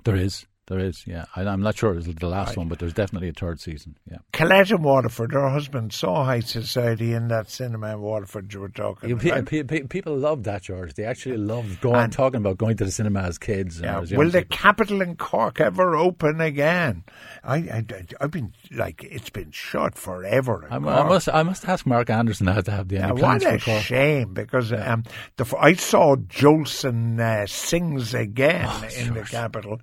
There 0.04 0.16
is. 0.16 0.46
There 0.68 0.80
is, 0.80 1.06
yeah. 1.06 1.26
I, 1.36 1.42
I'm 1.42 1.62
not 1.62 1.76
sure 1.76 1.94
it's 1.96 2.08
the 2.08 2.26
last 2.26 2.56
one, 2.56 2.66
but 2.66 2.80
there's 2.80 2.92
definitely 2.92 3.28
a 3.28 3.32
third 3.32 3.60
season, 3.60 3.96
yeah. 4.10 4.16
Colette 4.32 4.72
in 4.72 4.82
Waterford, 4.82 5.32
her 5.32 5.48
husband 5.48 5.92
saw 5.92 6.24
High 6.24 6.40
Society 6.40 7.12
in 7.12 7.28
that 7.28 7.48
cinema 7.48 7.92
in 7.92 8.00
Waterford 8.00 8.52
you 8.52 8.58
were 8.58 8.68
talking 8.68 9.10
You- 9.10 9.14
about. 9.16 9.46
pe- 9.46 9.62
pe- 9.62 9.80
pe- 9.82 9.86
people 9.86 10.16
love 10.16 10.42
that, 10.42 10.62
George. 10.62 10.94
They 10.94 11.04
actually 11.04 11.36
love 11.36 11.80
going, 11.80 11.94
And- 12.00 12.12
talking 12.12 12.38
about 12.38 12.58
going 12.58 12.76
to 12.78 12.84
the 12.84 12.90
cinema 12.90 13.20
as 13.20 13.38
kids. 13.38 13.76
And 13.76 13.84
Yeah. 13.84 14.00
as 14.00 14.10
Will 14.12 14.28
the 14.28 14.40
people. 14.42 14.56
Capitol 14.56 15.02
in 15.02 15.14
Cork 15.14 15.60
ever 15.60 15.94
open 15.94 16.40
again? 16.40 17.04
I, 17.44 17.56
I, 17.58 17.84
have 18.20 18.32
been 18.32 18.52
like 18.72 19.04
it's 19.04 19.30
been 19.30 19.52
shut 19.52 19.96
forever. 19.96 20.66
I, 20.68 20.76
I 20.76 20.78
must, 20.80 21.28
I 21.28 21.44
must 21.44 21.68
ask 21.68 21.86
Mark 21.86 22.10
Anderson 22.10 22.48
how 22.48 22.60
to 22.62 22.70
have 22.72 22.88
the 22.88 22.96
Yeah, 22.96 23.04
any 23.04 23.12
what 23.12 23.20
plans 23.20 23.44
a 23.44 23.58
for 23.60 23.64
Cork. 23.66 23.82
shame! 23.84 24.34
Because 24.34 24.72
um, 24.72 25.04
the 25.36 25.46
I 25.60 25.74
saw 25.74 26.16
Jolson 26.16 27.20
uh, 27.20 27.46
sings 27.46 28.14
again 28.14 28.66
Oh, 28.68 28.88
in 28.98 29.14
the 29.14 29.22
Capitol. 29.22 29.80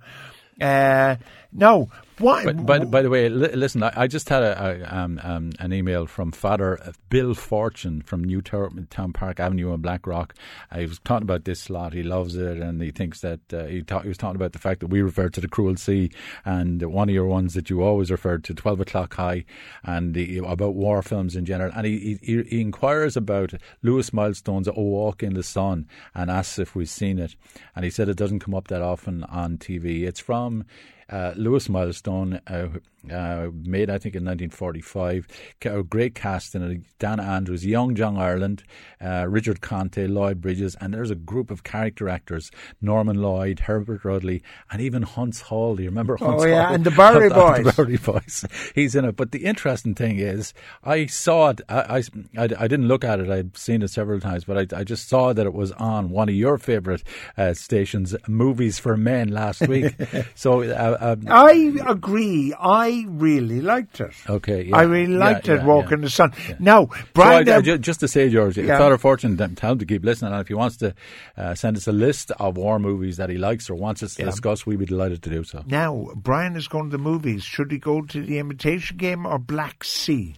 Uh, 0.60 1.16
no, 1.52 1.88
what? 2.18 2.44
But 2.44 2.66
by, 2.66 2.78
by 2.80 3.02
the 3.02 3.10
way, 3.10 3.28
li- 3.28 3.54
listen, 3.54 3.82
I, 3.82 3.92
I 3.94 4.06
just 4.06 4.28
had 4.28 4.42
a, 4.42 4.60
a, 4.60 4.96
um, 4.96 5.20
um, 5.22 5.52
an 5.58 5.72
email 5.72 6.06
from 6.06 6.32
Father 6.32 6.92
Bill 7.10 7.34
Fortune 7.34 8.02
from 8.02 8.24
Newtownpark 8.24 9.40
Avenue 9.40 9.74
in 9.74 9.80
Blackrock. 9.80 10.34
Uh, 10.70 10.78
he 10.78 10.86
was 10.86 11.00
talking 11.00 11.24
about 11.24 11.44
this 11.44 11.60
slot. 11.60 11.92
He 11.92 12.02
loves 12.02 12.36
it, 12.36 12.58
and 12.58 12.80
he 12.80 12.90
thinks 12.90 13.20
that 13.20 13.40
uh, 13.52 13.64
he, 13.64 13.82
ta- 13.82 14.00
he 14.00 14.08
was 14.08 14.18
talking 14.18 14.36
about 14.36 14.52
the 14.52 14.58
fact 14.58 14.80
that 14.80 14.88
we 14.88 15.02
referred 15.02 15.34
to 15.34 15.40
the 15.40 15.48
Cruel 15.48 15.76
Sea, 15.76 16.10
and 16.44 16.82
one 16.82 17.08
of 17.08 17.14
your 17.14 17.26
ones 17.26 17.54
that 17.54 17.68
you 17.70 17.82
always 17.82 18.10
referred 18.10 18.44
to, 18.44 18.54
Twelve 18.54 18.80
O'clock 18.80 19.14
High, 19.14 19.44
and 19.82 20.14
the, 20.14 20.38
about 20.38 20.74
war 20.74 21.02
films 21.02 21.34
in 21.36 21.44
general. 21.44 21.72
And 21.74 21.86
he, 21.86 22.18
he, 22.22 22.42
he 22.42 22.60
inquires 22.60 23.16
about 23.16 23.54
Lewis 23.82 24.12
Milestone's 24.12 24.68
A 24.68 24.72
Walk 24.72 25.22
in 25.22 25.34
the 25.34 25.42
Sun, 25.42 25.88
and 26.14 26.30
asks 26.30 26.58
if 26.58 26.74
we've 26.74 26.88
seen 26.88 27.18
it. 27.18 27.34
And 27.74 27.84
he 27.84 27.90
said 27.90 28.08
it 28.08 28.16
doesn't 28.16 28.40
come 28.40 28.54
up 28.54 28.68
that 28.68 28.82
often 28.82 29.24
on 29.24 29.58
TV. 29.58 30.02
It's 30.02 30.20
from 30.20 30.64
Uh, 31.08 31.32
Lewis 31.36 31.68
Milestone, 31.68 32.40
uh, 32.46 32.68
uh, 33.10 33.14
uh, 33.24 33.50
made 33.64 33.90
I 33.90 33.98
think 33.98 34.14
in 34.14 34.24
1945. 34.24 35.26
A 35.64 35.82
great 35.82 36.14
cast 36.14 36.54
in 36.54 36.62
it: 36.62 36.82
Dan 36.98 37.20
Andrews, 37.20 37.64
young 37.66 37.94
John 37.94 38.16
Ireland, 38.16 38.62
uh, 39.04 39.26
Richard 39.28 39.60
Conte, 39.60 40.06
Lloyd 40.06 40.40
Bridges, 40.40 40.76
and 40.80 40.92
there's 40.94 41.10
a 41.10 41.14
group 41.14 41.50
of 41.50 41.62
character 41.64 42.08
actors: 42.08 42.50
Norman 42.80 43.16
Lloyd, 43.20 43.60
Herbert 43.60 44.04
Rudley, 44.04 44.42
and 44.70 44.80
even 44.80 45.02
Huntz 45.04 45.40
Hall. 45.42 45.76
Do 45.76 45.82
you 45.82 45.88
remember 45.88 46.16
Huntz 46.16 46.42
Oh, 46.42 46.46
yeah, 46.46 46.66
Hall? 46.66 46.74
and 46.74 46.84
the 46.84 46.90
Bowery 46.90 47.28
the 47.30 47.34
Boys. 47.34 47.74
Bowery 47.76 47.96
Boys. 47.96 48.44
He's 48.74 48.94
in 48.94 49.04
it. 49.04 49.16
But 49.16 49.32
the 49.32 49.44
interesting 49.44 49.94
thing 49.94 50.18
is, 50.18 50.52
I 50.82 51.06
saw 51.06 51.50
it. 51.50 51.60
I, 51.68 51.80
I, 51.80 52.02
I, 52.38 52.44
I 52.44 52.68
didn't 52.68 52.88
look 52.88 53.04
at 53.04 53.20
it. 53.20 53.30
I'd 53.30 53.56
seen 53.56 53.82
it 53.82 53.88
several 53.88 54.20
times, 54.20 54.44
but 54.44 54.72
I, 54.72 54.80
I 54.80 54.84
just 54.84 55.08
saw 55.08 55.32
that 55.32 55.46
it 55.46 55.54
was 55.54 55.72
on 55.72 56.10
one 56.10 56.28
of 56.28 56.34
your 56.34 56.58
favourite 56.58 57.02
uh, 57.36 57.54
stations, 57.54 58.14
Movies 58.28 58.78
for 58.78 58.96
Men, 58.96 59.28
last 59.30 59.66
week. 59.66 59.94
so, 60.34 60.62
uh, 60.62 60.96
um, 61.00 61.24
I 61.28 61.72
agree. 61.86 62.54
I 62.58 62.93
really 63.08 63.60
liked 63.60 64.00
it. 64.00 64.12
okay, 64.28 64.62
yeah. 64.64 64.76
I 64.76 64.82
really 64.82 65.12
Yeah, 65.12 65.18
liked 65.18 65.48
it. 65.48 65.56
yeah, 65.60 65.66
Walk 65.66 65.88
yeah. 65.90 65.94
in 65.94 66.00
the 66.02 66.10
Sun. 66.10 66.32
Now, 66.58 66.86
So 66.86 66.94
I, 66.94 67.04
Brian, 67.12 67.48
I 67.48 67.60
just 67.78 68.00
to 68.00 68.08
say, 68.08 68.30
George, 68.30 68.56
Yeah. 68.56 68.78
Father 68.78 68.96
Fortune, 68.98 69.36
th- 69.36 69.56
tell 69.56 69.72
him 69.72 69.78
to 69.80 69.86
keep 69.86 70.04
listening, 70.04 70.32
and 70.32 70.40
if 70.40 70.48
he 70.48 70.54
wants 70.54 70.76
to 70.78 70.94
uh, 71.36 71.54
send 71.54 71.76
us 71.76 71.86
a 71.88 71.92
list 71.92 72.30
of 72.38 72.56
war 72.56 72.78
movies 72.78 73.16
that 73.16 73.28
he 73.30 73.36
likes 73.36 73.68
or 73.68 73.74
wants 73.74 74.02
us 74.02 74.14
to 74.14 74.22
Yeah. 74.22 74.30
discuss, 74.30 74.64
we'd 74.64 74.78
be 74.78 74.86
delighted 74.86 75.22
to 75.24 75.30
do 75.30 75.44
so. 75.44 75.62
now 75.66 76.08
Brian 76.14 76.56
is 76.56 76.68
going 76.68 76.90
to 76.90 76.96
the 76.96 77.02
movies. 77.02 77.42
Should 77.42 77.70
he 77.72 77.78
go 77.78 78.02
to 78.02 78.22
the 78.22 78.38
Imitation 78.38 78.96
Game 78.96 79.26
or 79.26 79.38
Black 79.38 79.82
Sea? 79.84 80.36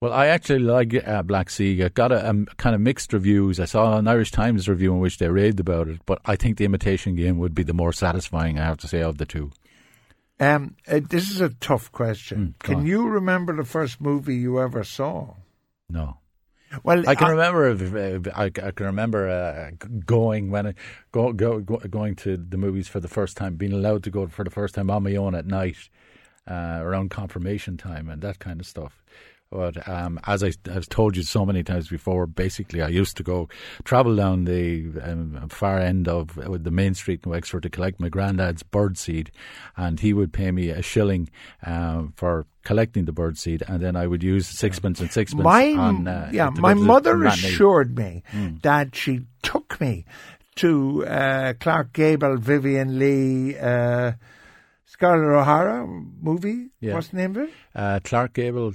Well, 0.00 0.12
I 0.12 0.26
actually 0.28 0.60
like 0.60 0.94
uh, 1.08 1.22
Black 1.24 1.50
Sea. 1.50 1.82
I 1.82 1.88
got 1.88 2.12
a, 2.12 2.28
um, 2.30 2.46
kind 2.56 2.76
of 2.76 2.80
mixed 2.80 3.12
reviews. 3.12 3.58
I 3.58 3.64
saw 3.64 3.96
an 3.98 4.06
Irish 4.06 4.30
Times 4.30 4.68
review 4.68 4.92
in 4.94 5.00
which 5.00 5.18
they 5.18 5.28
raved 5.28 5.58
about 5.58 5.88
it, 5.88 5.98
but 6.06 6.20
I 6.24 6.36
think 6.36 6.56
the 6.56 6.64
Imitation 6.64 7.16
Game 7.16 7.38
would 7.38 7.52
be 7.52 7.64
the 7.64 7.74
more 7.74 7.92
satisfying. 7.92 8.60
I 8.60 8.64
have 8.64 8.76
to 8.78 8.86
say 8.88 9.02
of 9.02 9.18
the 9.18 9.26
two. 9.26 9.50
Um, 10.40 10.76
uh, 10.86 11.00
this 11.08 11.30
is 11.30 11.40
a 11.40 11.48
tough 11.48 11.90
question. 11.90 12.54
Mm, 12.60 12.64
Can 12.64 12.74
on. 12.76 12.86
you 12.86 13.08
remember 13.08 13.56
the 13.56 13.64
first 13.64 14.00
movie 14.00 14.36
you 14.36 14.60
ever 14.60 14.84
saw? 14.84 15.34
No, 15.90 16.18
Well, 16.84 17.08
I 17.08 17.14
can 17.14 17.28
remember. 17.30 18.30
I, 18.36 18.44
I 18.44 18.50
can 18.50 18.86
remember 18.86 19.28
uh, 19.28 19.70
going 20.04 20.50
when 20.50 20.68
I 20.68 20.74
go, 21.12 21.32
go, 21.32 21.60
go 21.60 21.78
going 21.78 22.14
to 22.16 22.36
the 22.36 22.58
movies 22.58 22.88
for 22.88 23.00
the 23.00 23.08
first 23.08 23.36
time, 23.36 23.56
being 23.56 23.72
allowed 23.72 24.04
to 24.04 24.10
go 24.10 24.26
for 24.28 24.44
the 24.44 24.50
first 24.50 24.74
time 24.74 24.90
on 24.90 25.02
my 25.02 25.16
own 25.16 25.34
at 25.34 25.46
night 25.46 25.76
uh, 26.46 26.78
around 26.82 27.10
confirmation 27.10 27.76
time 27.76 28.08
and 28.08 28.22
that 28.22 28.38
kind 28.38 28.60
of 28.60 28.66
stuff. 28.66 29.02
But 29.50 29.88
um, 29.88 30.20
as 30.26 30.44
I, 30.44 30.52
I've 30.70 30.88
told 30.90 31.16
you 31.16 31.22
so 31.22 31.46
many 31.46 31.62
times 31.62 31.88
before, 31.88 32.26
basically 32.26 32.82
I 32.82 32.88
used 32.88 33.16
to 33.16 33.22
go 33.22 33.48
travel 33.84 34.14
down 34.14 34.44
the 34.44 34.92
um, 35.02 35.48
far 35.48 35.78
end 35.78 36.06
of 36.06 36.38
uh, 36.38 36.58
the 36.60 36.70
main 36.70 36.92
street 36.94 37.22
in 37.24 37.30
Wexford 37.30 37.62
to 37.62 37.70
collect 37.70 37.98
my 37.98 38.10
granddad's 38.10 38.62
birdseed, 38.62 39.28
and 39.76 40.00
he 40.00 40.12
would 40.12 40.34
pay 40.34 40.50
me 40.50 40.68
a 40.68 40.82
shilling 40.82 41.30
um, 41.64 42.12
for 42.14 42.44
collecting 42.62 43.06
the 43.06 43.12
birdseed, 43.12 43.62
and 43.66 43.80
then 43.82 43.96
I 43.96 44.06
would 44.06 44.22
use 44.22 44.46
sixpence 44.46 45.00
and 45.00 45.10
sixpence. 45.10 45.44
my 45.44 45.72
on, 45.72 46.06
uh, 46.06 46.30
yeah, 46.30 46.50
my 46.50 46.74
mother 46.74 47.24
assured 47.24 47.96
me 47.96 48.22
Hmm. 48.30 48.56
that 48.62 48.94
she 48.94 49.22
took 49.42 49.80
me 49.80 50.04
to 50.56 51.06
uh, 51.06 51.54
Clark 51.58 51.94
Gable, 51.94 52.36
Vivien 52.36 52.98
Leigh, 52.98 53.56
uh, 53.58 54.12
Scarlett 54.84 55.30
O'Hara 55.40 55.86
movie. 55.86 56.68
Yeah. 56.80 56.94
What's 56.94 57.08
the 57.08 57.16
name 57.16 57.30
of 57.36 57.44
it? 57.44 57.50
Uh, 57.74 58.00
Clark 58.04 58.34
Gable. 58.34 58.74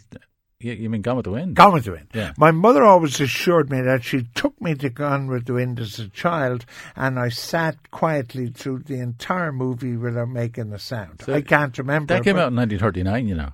You, 0.63 0.73
you 0.73 0.89
mean 0.89 1.01
Gone 1.01 1.17
with 1.17 1.25
the 1.25 1.31
Wind? 1.31 1.55
Gone 1.55 1.73
with 1.73 1.85
the 1.85 1.91
Wind. 1.91 2.07
Yeah. 2.13 2.33
My 2.37 2.51
mother 2.51 2.83
always 2.83 3.19
assured 3.19 3.69
me 3.69 3.81
that 3.81 4.03
she 4.03 4.23
took 4.33 4.59
me 4.61 4.75
to 4.75 4.89
Gone 4.89 5.27
with 5.27 5.45
the 5.45 5.53
Wind 5.53 5.79
as 5.79 5.99
a 5.99 6.07
child, 6.09 6.65
and 6.95 7.19
I 7.19 7.29
sat 7.29 7.91
quietly 7.91 8.47
through 8.47 8.79
the 8.79 8.99
entire 8.99 9.51
movie 9.51 9.97
without 9.97 10.29
making 10.29 10.71
a 10.73 10.79
sound. 10.79 11.21
So 11.25 11.33
I 11.33 11.41
can't 11.41 11.77
remember. 11.77 12.13
That 12.13 12.23
came 12.23 12.37
out 12.37 12.49
in 12.49 12.55
1939. 12.55 13.27
You 13.27 13.35
know. 13.35 13.51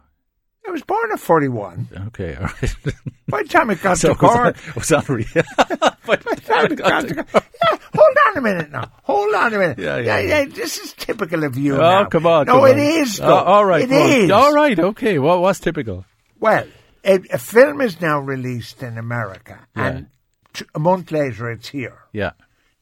I 0.67 0.72
was 0.72 0.84
born 0.84 1.12
at 1.12 1.19
41. 1.19 1.88
Okay, 2.08 2.36
all 2.36 2.43
right. 2.43 2.76
By 3.28 3.41
the 3.41 3.50
time 3.50 3.72
it 3.72 3.82
got 3.82 3.98
so 3.98 4.10
to 4.10 4.15
Cork, 4.15 4.56
was 4.76 4.88
that, 4.89 5.10
was 5.10 5.26
that? 5.34 5.98
By 6.06 6.15
the 6.15 6.41
time 6.45 6.72
it 6.72 6.76
got 6.76 7.08
to 7.08 7.15
Cork- 7.15 7.28
yeah, 7.34 7.78
hold 7.95 8.17
on 8.28 8.38
a 8.38 8.41
minute 8.41 8.72
now. 8.72 8.91
Hold 9.04 9.34
on 9.34 9.54
a 9.54 9.58
minute. 9.58 9.80
Yeah, 9.80 9.98
yeah, 9.98 10.19
yeah. 10.19 10.39
yeah. 10.41 10.45
This 10.45 10.78
is 10.78 10.93
typical 10.93 11.43
of 11.43 11.58
you. 11.58 11.76
Oh, 11.76 11.80
now. 11.80 12.06
come 12.06 12.28
on. 12.28 12.45
No, 12.45 12.60
come 12.60 12.67
it 12.67 12.74
on. 12.74 12.80
is. 12.80 13.19
Uh, 13.19 13.28
though. 13.28 13.34
Oh, 13.34 13.43
all 13.43 13.65
right. 13.65 13.82
It 13.82 13.89
well, 13.89 14.12
is. 14.12 14.32
All 14.32 14.54
right. 14.54 14.78
Okay. 14.78 15.17
What 15.17 15.41
what's 15.41 15.60
typical? 15.60 16.06
Well, 16.39 16.67
a, 17.10 17.19
a 17.34 17.38
film 17.38 17.82
is 17.82 18.00
now 18.02 18.19
released 18.19 18.84
in 18.84 18.98
America, 18.98 19.58
Yeah. 19.76 19.86
and 19.88 20.08
t- 20.54 20.65
a 20.76 20.80
month 20.80 21.12
later 21.12 21.50
it's 21.52 21.69
here. 21.69 22.00
Yeah. 22.13 22.32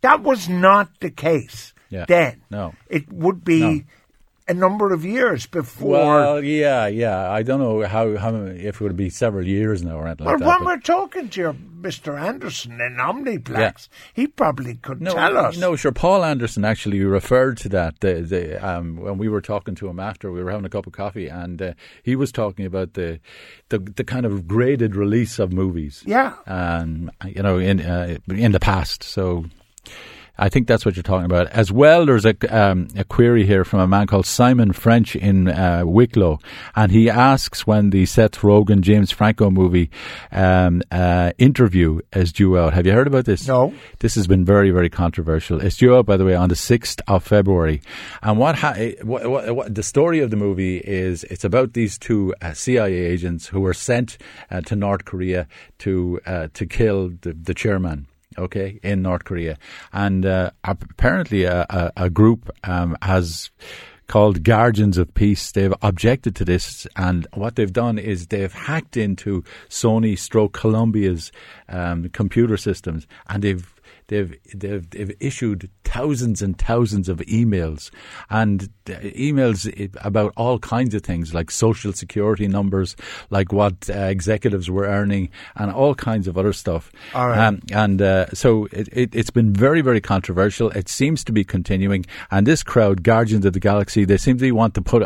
That 0.02 0.22
was 0.22 0.48
not 0.50 0.88
the 1.00 1.10
case 1.12 1.74
Yeah. 1.90 2.06
then. 2.08 2.42
No. 2.50 2.74
It 2.90 3.12
would 3.12 3.44
be 3.44 3.60
No. 3.62 3.82
A 4.50 4.54
number 4.54 4.94
of 4.94 5.04
years 5.04 5.46
before. 5.46 5.90
Well, 5.90 6.44
yeah, 6.44 6.88
yeah. 6.88 7.30
I 7.30 7.44
don't 7.44 7.60
know 7.60 7.86
how 7.86 8.16
how 8.18 8.36
if 8.36 8.76
it 8.76 8.82
would 8.82 8.96
be 8.96 9.10
several 9.10 9.46
years 9.46 9.84
now 9.84 9.98
or 9.98 10.08
anything 10.08 10.26
well, 10.26 10.36
like 10.36 10.44
that. 10.44 10.60
when 10.60 10.66
we're 10.66 10.80
talking 10.80 11.30
to 11.30 11.40
your 11.40 11.54
Mr. 11.54 12.20
Anderson 12.20 12.80
in 12.82 12.96
Omniplex, 12.96 13.90
he 14.14 14.28
probably 14.28 14.76
could 14.76 15.02
no, 15.02 15.14
tell 15.14 15.38
us. 15.38 15.58
no, 15.58 15.76
sure. 15.76 15.92
Paul 15.92 16.24
Anderson 16.24 16.66
actually 16.66 17.02
referred 17.02 17.58
to 17.58 17.70
that 17.70 18.00
the, 18.00 18.22
the, 18.22 18.68
um, 18.68 18.98
when 18.98 19.18
we 19.18 19.30
were 19.30 19.42
talking 19.42 19.76
to 19.76 19.88
him 19.88 20.00
after 20.00 20.32
we 20.32 20.44
were 20.44 20.52
having 20.52 20.66
a 20.66 20.70
cup 20.70 20.88
of 20.88 20.94
coffee, 20.94 21.28
and 21.28 21.62
uh, 21.62 21.74
he 22.04 22.16
was 22.16 22.32
talking 22.32 22.66
about 22.66 22.94
the, 22.94 23.20
the 23.70 23.80
the 23.80 24.04
kind 24.04 24.26
of 24.26 24.48
graded 24.48 24.96
release 24.96 25.40
of 25.40 25.52
movies. 25.52 26.04
Yeah. 26.06 26.36
um, 26.48 27.12
you 27.26 27.44
know, 27.44 27.58
in 27.58 27.82
uh, 27.82 28.18
in 28.28 28.54
the 28.54 28.60
past. 28.60 29.04
So. 29.04 29.46
I 30.38 30.50
think 30.50 30.67
that's 30.67 30.86
what 30.86 30.95
you're 30.95 31.04
talking 31.04 31.26
about. 31.26 31.47
As 31.47 31.71
well, 31.71 32.06
there's 32.06 32.26
a, 32.26 32.36
um, 32.56 32.88
a 32.95 33.04
query 33.04 33.45
here 33.45 33.63
from 33.63 33.80
a 33.80 33.88
man 33.88 34.08
called 34.08 34.26
Simon 34.26 34.71
French 34.73 35.15
in 35.15 35.47
uh, 35.47 35.84
Wicklow, 35.86 36.39
and 36.76 36.91
he 36.91 37.10
asks 37.10 37.65
when 37.65 37.89
the 37.89 38.06
Seth 38.06 38.39
Rogen 38.39 38.82
James 38.82 39.12
Franco 39.12 39.50
movie 39.50 39.89
um, 40.32 40.82
uh, 40.91 41.32
interview 41.38 42.00
is 42.13 42.32
due 42.32 42.58
out. 42.58 42.73
Have 42.73 42.86
you 42.86 42.93
heard 42.93 43.08
about 43.08 43.26
this? 43.26 43.47
No. 43.47 43.73
This 44.00 44.15
has 44.15 44.28
been 44.28 44.45
very, 44.45 44.71
very 44.71 44.89
controversial. 44.89 45.62
It's 45.62 45.78
due 45.78 45.95
out, 45.95 46.06
by 46.06 46.17
the 46.17 46.26
way, 46.26 46.36
on 46.36 46.50
the 46.50 46.56
6th 46.56 47.02
of 47.08 47.23
February. 47.23 47.82
And 48.21 48.38
what, 48.38 48.56
ha- 48.56 48.73
eh, 48.78 48.95
what, 49.02 49.30
what, 49.30 49.56
what 49.56 49.76
the 49.76 49.84
story 49.84 50.19
of 50.19 50.30
the 50.30 50.38
movie 50.38 50.78
is 50.78 51.23
it's 51.26 51.43
about 51.43 51.73
these 51.73 51.97
two 51.97 52.34
uh, 52.41 52.54
CIA 52.54 52.93
agents 52.93 53.47
who 53.47 53.62
were 53.62 53.73
sent 53.73 54.17
uh, 54.52 54.62
to 54.62 54.76
North 54.76 55.06
Korea 55.06 55.47
to 55.80 56.19
uh, 56.26 56.47
to 56.54 56.65
kill 56.65 57.10
the, 57.21 57.34
the 57.34 57.54
chairman. 57.54 58.08
Okay, 58.38 58.80
in 58.84 59.02
North 59.02 59.23
Korea, 59.23 59.58
and 59.91 60.26
uh, 60.26 60.52
apparently 60.63 61.45
a, 61.45 61.65
a, 61.69 61.91
a 62.06 62.10
group 62.10 62.52
um, 62.63 62.95
has 63.02 63.50
called 64.08 64.43
Guardians 64.43 64.97
of 64.97 65.13
Peace. 65.13 65.52
They've 65.52 65.73
objected 65.82 66.36
to 66.38 66.45
this, 66.45 66.88
and 66.95 67.28
what 67.34 67.56
they've 67.56 67.71
done 67.71 67.97
is 67.97 68.28
they've 68.28 68.54
hacked 68.54 68.97
into 68.97 69.43
Sony 69.69 70.17
Stroke 70.17 70.54
Columbia's 70.54 71.32
um, 71.69 72.10
computer 72.10 72.58
systems, 72.58 73.08
and 73.28 73.43
they've 73.43 73.73
they've 74.08 74.36
they've 74.54 74.89
they've 74.89 75.15
issued 75.20 75.70
thousands 75.84 76.41
and 76.41 76.58
thousands 76.58 77.10
of 77.10 77.20
emails 77.20 77.89
and 78.30 78.70
emails 78.86 79.96
about 80.04 80.34
all 80.36 80.60
kinds 80.60 80.93
of 80.93 81.02
things 81.02 81.34
like 81.34 81.50
social 81.50 81.93
security 81.93 82.48
numbers, 82.48 82.96
like 83.30 83.52
what 83.52 83.89
uh, 83.89 83.93
executives 83.93 84.70
were 84.70 84.86
earning, 84.86 85.30
and 85.56 85.72
all 85.72 85.96
kinds 85.96 86.28
of 86.28 86.38
other 86.38 86.54
stuff. 86.54 86.91
All 87.13 87.30
right. 87.30 87.48
Um, 87.48 87.62
and 87.72 88.02
uh, 88.02 88.28
so 88.34 88.65
it, 88.72 88.88
it, 88.91 89.15
it's 89.15 89.30
been 89.30 89.54
very, 89.54 89.82
very 89.82 90.02
controversial. 90.02 90.70
It 90.72 90.89
seems 90.89 91.24
to 91.26 91.32
be 91.32 91.43
continuing. 91.43 92.06
And 92.32 92.46
this 92.46 92.63
crowd, 92.63 93.04
Guardians 93.04 93.46
of 93.46 93.54
the 93.54 93.60
Galaxy, 93.60 94.06
they 94.06 94.17
seem 94.17 94.38
to 94.38 94.52
want 94.52 94.74
to 94.76 94.82
put 94.82 95.04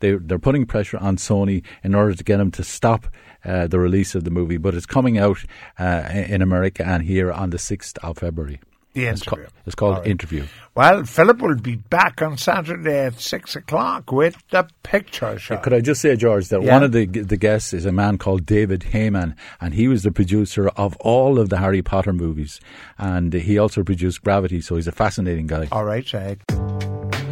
they, 0.00 0.12
they're 0.14 0.38
putting 0.38 0.66
pressure 0.66 0.98
on 0.98 1.16
Sony 1.16 1.64
in 1.82 1.94
order 1.94 2.14
to 2.14 2.24
get 2.24 2.38
them 2.38 2.50
to 2.52 2.64
stop 2.64 3.06
uh, 3.44 3.66
the 3.66 3.78
release 3.78 4.14
of 4.14 4.24
the 4.24 4.30
movie. 4.30 4.58
But 4.58 4.74
it's 4.74 4.86
coming 4.86 5.18
out 5.18 5.44
uh, 5.78 6.08
in 6.12 6.42
America 6.42 6.86
and 6.86 7.02
here 7.02 7.32
on 7.32 7.50
the 7.50 7.56
6th 7.56 7.98
of 7.98 8.18
February. 8.18 8.39
The 8.44 8.58
It's, 9.06 9.22
ca- 9.22 9.36
interview. 9.36 9.50
it's 9.66 9.74
called 9.76 9.94
All 9.94 10.00
right. 10.00 10.10
Interview. 10.10 10.46
Well, 10.74 11.04
Philip 11.04 11.40
will 11.40 11.54
be 11.54 11.76
back 11.76 12.20
on 12.22 12.36
Saturday 12.36 12.98
at 13.06 13.20
six 13.20 13.54
o'clock 13.54 14.10
with 14.10 14.36
the 14.50 14.66
picture 14.82 15.38
show. 15.38 15.58
Could 15.58 15.74
I 15.74 15.80
just 15.80 16.00
say, 16.00 16.16
George, 16.16 16.48
that 16.48 16.60
Yeah. 16.62 16.72
one 16.72 16.82
of 16.82 16.90
the 16.90 17.06
the 17.06 17.36
guests 17.36 17.72
is 17.72 17.86
a 17.86 17.92
man 17.92 18.18
called 18.18 18.46
David 18.46 18.80
Heyman, 18.92 19.34
and 19.60 19.74
he 19.74 19.86
was 19.86 20.02
the 20.02 20.10
producer 20.10 20.68
of 20.76 20.96
all 20.96 21.38
of 21.38 21.50
the 21.50 21.58
Harry 21.58 21.82
Potter 21.82 22.12
movies, 22.12 22.58
and 22.98 23.32
he 23.32 23.58
also 23.58 23.84
produced 23.84 24.22
Gravity. 24.24 24.60
So 24.60 24.74
he's 24.74 24.88
a 24.88 24.92
fascinating 24.92 25.46
guy. 25.46 25.68
All 25.70 25.84
right, 25.84 26.04
Jake. 26.04 26.40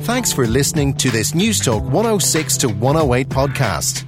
Thanks 0.03 0.33
for 0.33 0.47
listening 0.47 0.95
to 0.95 1.11
this 1.11 1.35
News 1.35 1.59
Talk 1.61 1.83
106 1.83 2.57
to 2.59 2.69
108 2.69 3.29
podcast. 3.31 4.05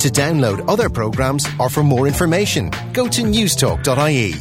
To 0.00 0.08
download 0.10 0.62
other 0.68 0.90
programs 0.90 1.46
or 1.58 1.70
for 1.70 1.82
more 1.82 2.06
information, 2.06 2.70
go 2.92 3.08
to 3.08 3.22
newstalk.ie. 3.22 4.34